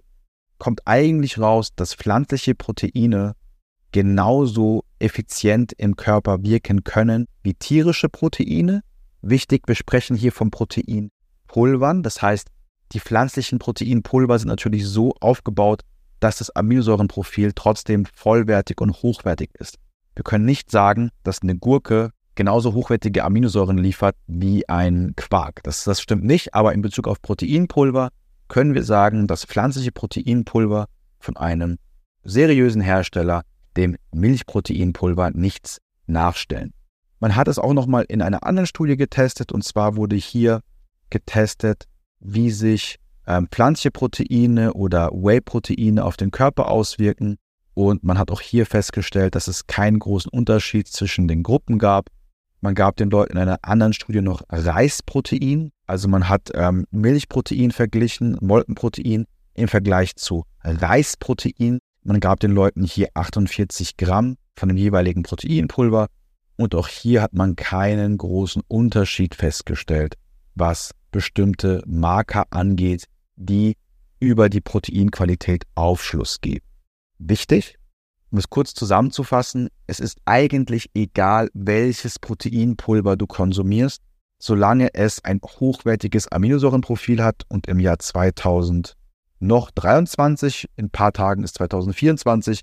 kommt 0.59 0.81
eigentlich 0.85 1.39
raus, 1.39 1.71
dass 1.75 1.95
pflanzliche 1.95 2.55
Proteine 2.55 3.35
genauso 3.93 4.85
effizient 4.99 5.73
im 5.77 5.97
Körper 5.97 6.43
wirken 6.43 6.85
können 6.85 7.27
wie 7.43 7.55
tierische 7.55 8.09
Proteine. 8.09 8.83
Wichtig, 9.23 9.63
wir 9.67 9.75
sprechen 9.75 10.17
hier 10.17 10.33
von 10.33 10.51
Proteinpulvern. 10.51 12.03
Das 12.03 12.21
heißt, 12.23 12.49
die 12.93 13.01
pflanzlichen 13.01 13.59
Proteinpulver 13.59 14.39
sind 14.39 14.49
natürlich 14.49 14.87
so 14.87 15.15
aufgebaut, 15.21 15.83
dass 16.21 16.39
das 16.39 16.51
Aminosäurenprofil 16.51 17.53
trotzdem 17.55 18.07
vollwertig 18.07 18.81
und 18.81 19.03
hochwertig 19.03 19.51
ist. 19.59 19.79
Wir 20.15 20.25
können 20.25 20.45
nicht 20.45 20.71
sagen, 20.71 21.11
dass 21.25 21.43
eine 21.43 21.57
Gurke 21.57 22.11
genauso 22.35 22.75
hochwertige 22.75 23.25
Aminosäuren 23.25 23.79
liefert 23.79 24.17
wie 24.27 24.69
ein 24.69 25.15
Quark. 25.17 25.63
Das, 25.63 25.85
das 25.85 26.01
stimmt 26.01 26.25
nicht, 26.25 26.55
aber 26.55 26.75
in 26.75 26.83
Bezug 26.83 27.09
auf 27.09 27.21
Proteinpulver 27.21 28.11
können 28.49 28.75
wir 28.75 28.85
sagen, 28.85 29.27
dass 29.27 29.45
pflanzliche 29.45 29.93
Proteinpulver 29.93 30.87
von 31.19 31.37
einem 31.37 31.79
seriösen 32.23 32.81
Hersteller 32.81 33.43
dem 33.77 33.97
Milchproteinpulver 34.13 35.31
nichts 35.31 35.79
nachstellen. 36.07 36.73
Man 37.19 37.35
hat 37.35 37.49
es 37.49 37.59
auch 37.59 37.73
nochmal 37.73 38.05
in 38.09 38.23
einer 38.23 38.45
anderen 38.45 38.67
Studie 38.67 38.97
getestet 38.97 39.53
und 39.53 39.65
zwar 39.65 39.97
wurde 39.97 40.17
hier 40.17 40.61
getestet, 41.11 41.85
wie 42.21 42.51
sich 42.51 42.99
ähm, 43.27 43.49
pflanzliche 43.51 43.91
Proteine 43.91 44.75
oder 44.75 45.11
Whey-Proteine 45.13 46.05
auf 46.05 46.17
den 46.17 46.31
Körper 46.31 46.69
auswirken. 46.69 47.37
Und 47.75 48.05
man 48.05 48.19
hat 48.19 48.31
auch 48.31 48.41
hier 48.41 48.67
festgestellt, 48.67 49.35
dass 49.35 49.49
es 49.49 49.67
keinen 49.67 49.99
großen 49.99 50.31
Unterschied 50.31 50.89
zwischen 50.89 51.29
den 51.29 51.43
Gruppen 51.43 51.79
gab. 51.79 52.09
Man 52.61 52.75
gab 52.75 52.97
den 52.97 53.11
Leuten 53.11 53.33
in 53.33 53.39
einer 53.39 53.59
anderen 53.63 53.93
Studie 53.93 54.23
noch 54.23 54.43
Reisprotein. 54.49 55.71
Also 55.87 56.09
man 56.09 56.29
hat 56.29 56.51
ähm, 56.55 56.87
Milchprotein 56.91 57.71
verglichen, 57.71 58.37
Molkenprotein 58.41 59.27
im 59.55 59.69
Vergleich 59.69 60.17
zu 60.17 60.45
Reisprotein. 60.63 61.79
Man 62.03 62.21
gab 62.21 62.41
den 62.41 62.53
Leuten 62.53 62.85
hier 62.85 63.09
48 63.15 63.97
Gramm 63.97 64.37
von 64.57 64.69
dem 64.69 64.79
jeweiligen 64.79 65.23
Proteinpulver. 65.23 66.09
Und 66.57 66.75
auch 66.75 66.89
hier 66.89 67.23
hat 67.23 67.35
man 67.35 67.57
keinen 67.57 68.17
großen 68.17 68.63
Unterschied 68.67 69.35
festgestellt, 69.35 70.15
was 70.55 70.93
bestimmte 71.11 71.83
Marker 71.87 72.45
angeht, 72.51 73.05
die 73.37 73.77
über 74.19 74.49
die 74.49 74.63
Proteinqualität 74.63 75.65
Aufschluss 75.75 76.41
geben. 76.41 76.65
Wichtig, 77.19 77.77
um 78.31 78.39
es 78.39 78.51
kurz 78.51 78.75
zusammenzufassen, 78.75 79.69
es 79.87 80.01
ist 80.01 80.19
eigentlich 80.25 80.91
egal, 80.95 81.49
welches 81.55 82.19
Proteinpulver 82.19 83.17
du 83.17 83.27
konsumierst, 83.27 84.03
solange 84.39 84.95
es 84.95 85.25
ein 85.25 85.41
hochwertiges 85.43 86.29
Aminosäurenprofil 86.29 87.23
hat 87.23 87.43
und 87.49 87.67
im 87.69 87.81
Jahr 87.81 87.99
2000 87.99 88.95
noch 89.39 89.71
23, 89.71 90.69
in 90.77 90.87
ein 90.87 90.91
paar 90.91 91.13
Tagen 91.13 91.45
ist 91.45 91.57
2024, 91.57 92.63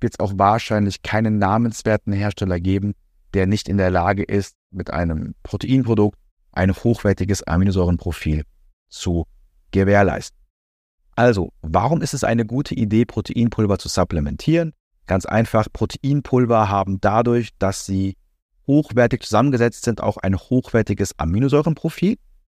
wird 0.00 0.14
es 0.14 0.20
auch 0.20 0.32
wahrscheinlich 0.36 1.02
keinen 1.02 1.38
namenswerten 1.38 2.12
Hersteller 2.12 2.60
geben, 2.60 2.94
der 3.34 3.46
nicht 3.46 3.68
in 3.68 3.78
der 3.78 3.90
Lage 3.90 4.22
ist, 4.22 4.54
mit 4.70 4.90
einem 4.90 5.34
Proteinprodukt 5.42 6.18
ein 6.52 6.74
hochwertiges 6.74 7.42
Aminosäurenprofil 7.42 8.44
zu 8.88 9.26
gewährleisten. 9.70 10.38
Also, 11.16 11.52
warum 11.62 12.02
ist 12.02 12.14
es 12.14 12.24
eine 12.24 12.46
gute 12.46 12.74
Idee, 12.74 13.04
Proteinpulver 13.04 13.78
zu 13.78 13.88
supplementieren? 13.88 14.72
Ganz 15.10 15.26
einfach, 15.26 15.66
Proteinpulver 15.72 16.68
haben 16.68 17.00
dadurch, 17.00 17.48
dass 17.58 17.84
sie 17.84 18.16
hochwertig 18.68 19.24
zusammengesetzt 19.24 19.84
sind, 19.84 20.00
auch 20.00 20.18
ein 20.18 20.36
hochwertiges 20.36 21.18
Aminosäurenprofil. 21.18 22.16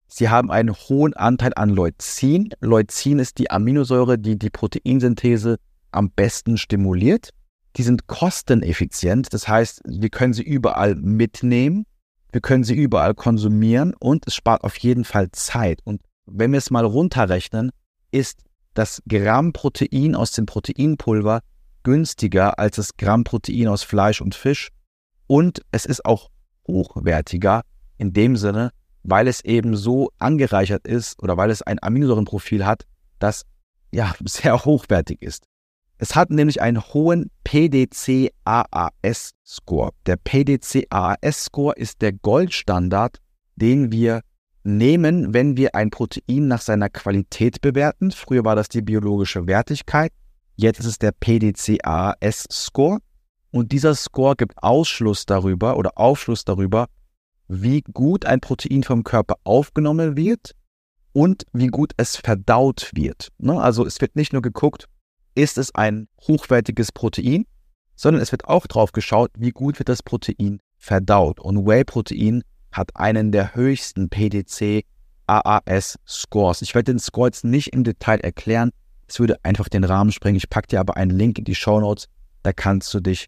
Sie 0.09 0.27
haben 0.27 0.51
einen 0.51 0.73
hohen 0.73 1.13
Anteil 1.13 1.53
an 1.55 1.69
Leucin. 1.69 2.49
Leucin 2.59 3.19
ist 3.19 3.37
die 3.37 3.49
Aminosäure, 3.49 4.19
die 4.19 4.37
die 4.37 4.49
Proteinsynthese 4.49 5.59
am 5.91 6.11
besten 6.11 6.57
stimuliert. 6.57 7.29
Die 7.77 7.83
sind 7.83 8.07
kosteneffizient, 8.07 9.33
das 9.33 9.47
heißt, 9.47 9.83
wir 9.85 10.09
können 10.09 10.33
sie 10.33 10.43
überall 10.43 10.95
mitnehmen, 10.95 11.85
wir 12.33 12.41
können 12.41 12.65
sie 12.65 12.75
überall 12.75 13.13
konsumieren 13.13 13.93
und 13.97 14.27
es 14.27 14.35
spart 14.35 14.65
auf 14.65 14.75
jeden 14.79 15.05
Fall 15.05 15.31
Zeit. 15.31 15.79
Und 15.85 16.01
wenn 16.25 16.51
wir 16.51 16.57
es 16.57 16.69
mal 16.69 16.83
runterrechnen, 16.83 17.71
ist 18.11 18.43
das 18.73 19.01
Gramm 19.07 19.53
Protein 19.53 20.15
aus 20.15 20.33
dem 20.33 20.47
Proteinpulver 20.47 21.43
günstiger 21.83 22.59
als 22.59 22.75
das 22.77 22.97
Gramm 22.97 23.23
Protein 23.23 23.67
aus 23.67 23.83
Fleisch 23.83 24.21
und 24.21 24.35
Fisch 24.35 24.69
und 25.27 25.61
es 25.71 25.85
ist 25.85 26.05
auch 26.05 26.29
hochwertiger 26.67 27.61
in 27.97 28.13
dem 28.13 28.35
Sinne, 28.35 28.71
weil 29.03 29.27
es 29.27 29.43
eben 29.45 29.75
so 29.75 30.11
angereichert 30.19 30.85
ist 30.87 31.21
oder 31.21 31.37
weil 31.37 31.49
es 31.49 31.61
ein 31.61 31.81
Aminosäurenprofil 31.81 32.65
hat, 32.65 32.85
das 33.19 33.43
ja 33.91 34.13
sehr 34.25 34.65
hochwertig 34.65 35.21
ist. 35.21 35.45
Es 35.97 36.15
hat 36.15 36.31
nämlich 36.31 36.61
einen 36.61 36.81
hohen 36.81 37.29
PDC-AAS-Score. 37.43 38.31
Der 40.07 40.17
PDC-AAS-Score 40.17 41.75
ist 41.75 42.01
der 42.01 42.13
Goldstandard, 42.13 43.19
den 43.55 43.91
wir 43.91 44.21
nehmen, 44.63 45.33
wenn 45.33 45.57
wir 45.57 45.75
ein 45.75 45.91
Protein 45.91 46.47
nach 46.47 46.61
seiner 46.61 46.89
Qualität 46.89 47.61
bewerten. 47.61 48.09
Früher 48.11 48.43
war 48.43 48.55
das 48.55 48.67
die 48.67 48.81
biologische 48.81 49.45
Wertigkeit, 49.45 50.11
jetzt 50.61 50.79
ist 50.79 50.85
es 50.85 50.99
der 50.99 51.11
PDC-AAS-Score. 51.11 52.99
Und 53.51 53.71
dieser 53.71 53.95
Score 53.95 54.35
gibt 54.35 54.53
Ausschluss 54.63 55.25
darüber 55.25 55.77
oder 55.77 55.91
Aufschluss 55.97 56.45
darüber, 56.45 56.87
wie 57.49 57.81
gut 57.81 58.25
ein 58.25 58.39
Protein 58.39 58.83
vom 58.83 59.03
Körper 59.03 59.35
aufgenommen 59.43 60.15
wird 60.15 60.55
und 61.11 61.43
wie 61.51 61.67
gut 61.67 61.91
es 61.97 62.15
verdaut 62.15 62.91
wird. 62.93 63.27
Ne? 63.39 63.59
Also 63.61 63.85
es 63.85 63.99
wird 63.99 64.15
nicht 64.15 64.31
nur 64.31 64.41
geguckt, 64.41 64.85
ist 65.35 65.57
es 65.57 65.75
ein 65.75 66.07
hochwertiges 66.21 66.93
Protein, 66.93 67.45
sondern 67.95 68.21
es 68.21 68.31
wird 68.31 68.45
auch 68.45 68.67
drauf 68.67 68.93
geschaut, 68.93 69.31
wie 69.37 69.51
gut 69.51 69.79
wird 69.79 69.89
das 69.89 70.01
Protein 70.01 70.59
verdaut. 70.77 71.39
Und 71.41 71.65
Whey-Protein 71.65 72.43
hat 72.71 72.95
einen 72.95 73.33
der 73.33 73.53
höchsten 73.53 74.09
PDC 74.09 74.85
AAS 75.27 75.99
Scores. 76.07 76.61
Ich 76.61 76.73
werde 76.73 76.93
den 76.93 76.99
Score 76.99 77.27
jetzt 77.27 77.43
nicht 77.43 77.73
im 77.73 77.83
Detail 77.83 78.19
erklären. 78.21 78.71
Es 79.11 79.19
würde 79.19 79.43
einfach 79.43 79.67
den 79.67 79.83
Rahmen 79.83 80.13
sprengen. 80.13 80.37
Ich 80.37 80.49
packe 80.49 80.69
dir 80.69 80.79
aber 80.79 80.95
einen 80.95 81.11
Link 81.11 81.37
in 81.37 81.43
die 81.43 81.53
Show 81.53 81.81
Notes. 81.81 82.07
Da 82.43 82.53
kannst 82.53 82.93
du 82.93 83.01
dich 83.01 83.27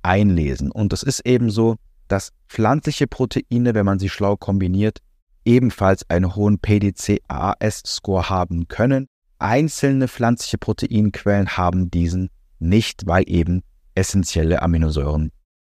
einlesen. 0.00 0.70
Und 0.70 0.92
es 0.92 1.02
ist 1.02 1.26
eben 1.26 1.50
so, 1.50 1.74
dass 2.06 2.30
pflanzliche 2.48 3.08
Proteine, 3.08 3.74
wenn 3.74 3.84
man 3.84 3.98
sie 3.98 4.08
schlau 4.08 4.36
kombiniert, 4.36 4.98
ebenfalls 5.44 6.08
einen 6.08 6.36
hohen 6.36 6.60
PDC 6.60 7.20
AAS 7.26 7.82
Score 7.84 8.30
haben 8.30 8.68
können. 8.68 9.08
Einzelne 9.40 10.06
pflanzliche 10.06 10.56
Proteinquellen 10.56 11.56
haben 11.56 11.90
diesen 11.90 12.30
nicht, 12.60 13.04
weil 13.08 13.24
eben 13.26 13.64
essentielle 13.96 14.62
Aminosäuren 14.62 15.32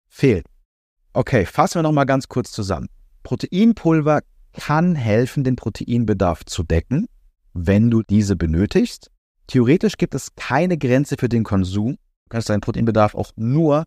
fehlen. 0.08 0.44
Okay, 1.12 1.44
fassen 1.44 1.80
wir 1.80 1.82
nochmal 1.82 2.06
ganz 2.06 2.28
kurz 2.28 2.50
zusammen. 2.50 2.88
Proteinpulver 3.24 4.22
kann 4.54 4.94
helfen, 4.94 5.44
den 5.44 5.56
Proteinbedarf 5.56 6.46
zu 6.46 6.62
decken, 6.62 7.08
wenn 7.52 7.90
du 7.90 8.02
diese 8.02 8.36
benötigst. 8.36 9.10
Theoretisch 9.50 9.96
gibt 9.96 10.14
es 10.14 10.36
keine 10.36 10.78
Grenze 10.78 11.16
für 11.18 11.28
den 11.28 11.42
Konsum. 11.42 11.94
Du 11.94 12.28
kannst 12.28 12.48
deinen 12.48 12.60
Proteinbedarf 12.60 13.16
auch 13.16 13.32
nur 13.34 13.82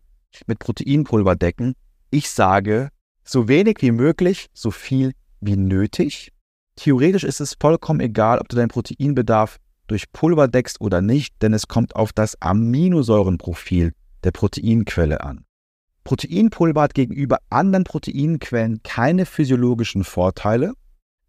mit 0.46 0.58
Proteinpulver 0.58 1.36
decken. 1.36 1.72
Ich 2.10 2.28
sage, 2.28 2.90
so 3.24 3.48
wenig 3.48 3.78
wie 3.80 3.90
möglich, 3.90 4.48
so 4.52 4.70
viel 4.70 5.12
wie 5.40 5.56
nötig. 5.56 6.32
Theoretisch 6.76 7.24
ist 7.24 7.40
es 7.40 7.56
vollkommen 7.58 8.00
egal, 8.00 8.40
ob 8.40 8.50
du 8.50 8.56
deinen 8.56 8.68
Proteinbedarf 8.68 9.56
durch 9.86 10.12
Pulver 10.12 10.48
deckst 10.48 10.82
oder 10.82 11.00
nicht, 11.00 11.34
denn 11.40 11.54
es 11.54 11.66
kommt 11.66 11.96
auf 11.96 12.12
das 12.12 12.36
Aminosäurenprofil 12.42 13.94
der 14.22 14.32
Proteinquelle 14.32 15.22
an. 15.22 15.46
Proteinpulver 16.04 16.82
hat 16.82 16.92
gegenüber 16.92 17.38
anderen 17.48 17.84
Proteinquellen 17.84 18.82
keine 18.82 19.24
physiologischen 19.24 20.04
Vorteile. 20.04 20.74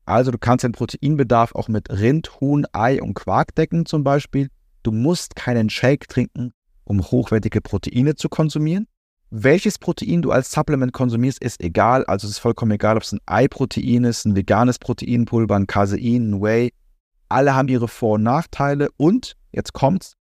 Also 0.05 0.31
du 0.31 0.37
kannst 0.37 0.63
den 0.63 0.71
Proteinbedarf 0.71 1.55
auch 1.55 1.67
mit 1.67 1.89
Rind, 1.89 2.39
Huhn, 2.39 2.65
Ei 2.73 3.01
und 3.01 3.13
Quark 3.15 3.55
decken 3.55 3.85
zum 3.85 4.03
Beispiel. 4.03 4.49
Du 4.83 4.91
musst 4.91 5.35
keinen 5.35 5.69
Shake 5.69 6.07
trinken, 6.07 6.53
um 6.83 7.01
hochwertige 7.01 7.61
Proteine 7.61 8.15
zu 8.15 8.29
konsumieren. 8.29 8.87
Welches 9.31 9.79
Protein 9.79 10.21
du 10.21 10.31
als 10.31 10.51
Supplement 10.51 10.93
konsumierst, 10.93 11.41
ist 11.41 11.61
egal. 11.61 12.05
Also 12.05 12.27
es 12.27 12.33
ist 12.33 12.39
vollkommen 12.39 12.71
egal, 12.71 12.95
ob 12.95 13.03
es 13.03 13.11
ein 13.11 13.19
Ei-Protein 13.25 14.03
ist, 14.03 14.25
ein 14.25 14.35
veganes 14.35 14.77
Proteinpulver, 14.77 15.55
ein 15.55 15.67
Casein, 15.67 16.29
ein 16.29 16.41
Whey 16.41 16.71
alle 17.29 17.55
haben 17.55 17.67
ihre 17.67 17.87
Vor- 17.87 18.15
und 18.15 18.23
Nachteile 18.23 18.89
und, 18.97 19.35
jetzt 19.51 19.73
kommt's, 19.73 20.13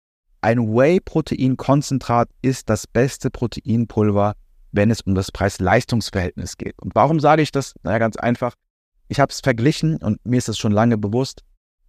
ein 0.40 0.74
Whey-Protein-Konzentrat 0.74 2.28
ist 2.42 2.68
das 2.68 2.86
beste 2.86 3.30
Proteinpulver, 3.30 4.34
wenn 4.72 4.90
es 4.90 5.02
um 5.02 5.14
das 5.14 5.30
Preis-Leistungs-Verhältnis 5.30 6.56
geht. 6.56 6.74
Und 6.80 6.94
warum 6.94 7.20
sage 7.20 7.42
ich 7.42 7.52
das? 7.52 7.74
Naja, 7.82 7.98
ganz 7.98 8.16
einfach. 8.16 8.54
Ich 9.12 9.20
habe 9.20 9.31
es 9.31 9.40
verglichen 9.40 9.98
und 9.98 10.25
mir 10.25 10.38
ist 10.38 10.48
es 10.48 10.57
schon 10.57 10.72
lange 10.72 10.96
bewusst. 10.96 11.42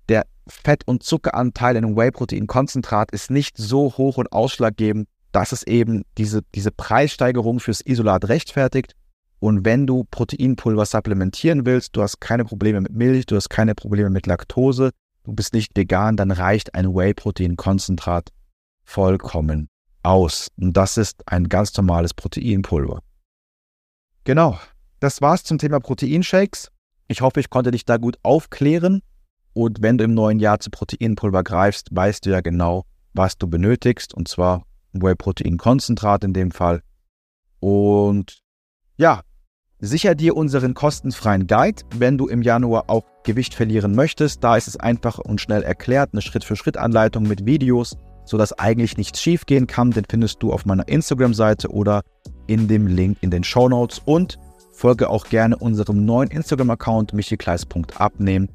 Der 0.10 0.26
Fett- 0.46 0.86
und 0.86 1.04
Zuckeranteil 1.04 1.78
in 1.78 1.86
einem 1.86 1.96
Whey-Protein-Konzentrat 1.96 3.12
ist 3.12 3.32
nicht 3.32 3.58
so 3.58 3.94
hoch 3.96 4.18
und 4.18 4.34
ausschlaggebend, 4.34 5.08
dass 5.32 5.54
es 5.54 5.64
eben 5.64 6.04
diese, 6.18 6.42
diese 6.54 6.72
Preissteigerung 6.72 7.62
fürs 7.62 7.80
Isolat 7.80 8.28
rechtfertigt. 8.28 8.92
Und 9.40 9.64
wenn 9.64 9.88
du 9.88 10.04
Proteinpulver 10.04 10.86
supplementieren 10.86 11.66
willst, 11.66 11.96
du 11.96 12.02
hast 12.02 12.20
keine 12.20 12.44
Probleme 12.44 12.82
mit 12.82 12.92
Milch, 12.92 13.26
du 13.26 13.38
hast 13.38 13.50
keine 13.50 13.74
Probleme 13.74 14.10
mit 14.10 14.28
Laktose, 14.28 14.90
du 15.24 15.32
bist 15.32 15.54
nicht 15.54 15.78
vegan, 15.78 16.18
dann 16.18 16.30
reicht 16.30 16.76
ein 16.76 16.94
Whey-Protein-Konzentrat 16.94 18.32
vollkommen 18.84 19.70
aus. 20.04 20.50
Und 20.58 20.76
das 20.76 20.98
ist 20.98 21.24
ein 21.28 21.48
ganz 21.48 21.74
normales 21.78 22.14
Proteinpulver. 22.14 23.02
Genau, 24.26 24.60
das 25.00 25.22
war's 25.22 25.46
zum 25.46 25.58
Thema 25.58 25.80
Proteinshakes. 25.80 26.73
Ich 27.14 27.22
hoffe, 27.22 27.40
ich 27.40 27.50
konnte 27.50 27.70
dich 27.70 27.86
da 27.86 27.98
gut 27.98 28.18
aufklären. 28.24 29.02
Und 29.54 29.84
wenn 29.84 30.00
du 30.00 30.04
im 30.04 30.16
neuen 30.16 30.40
Jahr 30.40 30.60
zu 30.60 30.72
Proteinpulver 30.72 31.44
greifst, 31.44 31.90
weißt 31.92 32.26
du 32.26 32.32
ja 32.32 32.42
genau, 32.42 32.86
was 33.14 33.38
du 33.38 33.48
benötigst. 33.48 34.16
Und 34.16 34.28
zwar 34.28 34.66
Whey-Protein-Konzentrat 34.94 36.24
in 36.24 36.34
dem 36.34 36.50
Fall. 36.50 36.82
Und 37.60 38.42
ja, 38.98 39.22
Sicher 39.86 40.16
dir 40.16 40.38
unseren 40.38 40.76
kostenfreien 40.76 41.46
Guide, 41.46 41.82
wenn 41.98 42.18
du 42.18 42.28
im 42.28 42.42
Januar 42.42 42.86
auch 42.88 43.04
Gewicht 43.26 43.54
verlieren 43.54 43.94
möchtest. 43.94 44.42
Da 44.42 44.56
ist 44.56 44.70
es 44.70 44.78
einfach 44.78 45.18
und 45.18 45.42
schnell 45.42 45.62
erklärt, 45.62 46.12
eine 46.14 46.22
Schritt-für-Schritt-Anleitung 46.22 47.24
mit 47.24 47.46
Videos, 47.46 47.98
sodass 48.24 48.58
eigentlich 48.58 48.96
nichts 48.96 49.22
schiefgehen 49.22 49.68
kann. 49.68 49.92
Den 49.92 50.06
findest 50.10 50.42
du 50.42 50.54
auf 50.54 50.66
meiner 50.66 50.88
Instagram-Seite 50.88 51.68
oder 51.68 52.04
in 52.48 52.70
dem 52.70 52.88
Link 52.88 53.18
in 53.20 53.30
den 53.30 53.44
Show 53.44 53.68
Notes. 53.68 54.02
Und 54.06 54.40
folge 54.74 55.10
auch 55.10 55.28
gerne 55.28 55.58
unserem 55.58 56.04
neuen 56.04 56.30
Instagram-Account 56.30 57.14
michikleis.abnehmen. 57.14 58.50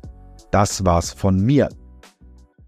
Das 0.51 0.85
war's 0.85 1.13
von 1.13 1.41
mir. 1.41 1.69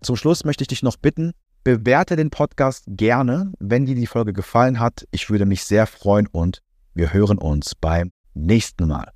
Zum 0.00 0.16
Schluss 0.16 0.44
möchte 0.44 0.62
ich 0.62 0.68
dich 0.68 0.82
noch 0.82 0.96
bitten, 0.96 1.32
bewerte 1.62 2.16
den 2.16 2.30
Podcast 2.30 2.84
gerne, 2.86 3.52
wenn 3.58 3.84
dir 3.84 3.94
die 3.94 4.06
Folge 4.06 4.32
gefallen 4.32 4.80
hat. 4.80 5.06
Ich 5.10 5.28
würde 5.28 5.44
mich 5.44 5.64
sehr 5.64 5.86
freuen 5.86 6.26
und 6.26 6.62
wir 6.94 7.12
hören 7.12 7.38
uns 7.38 7.74
beim 7.74 8.12
nächsten 8.34 8.88
Mal. 8.88 9.12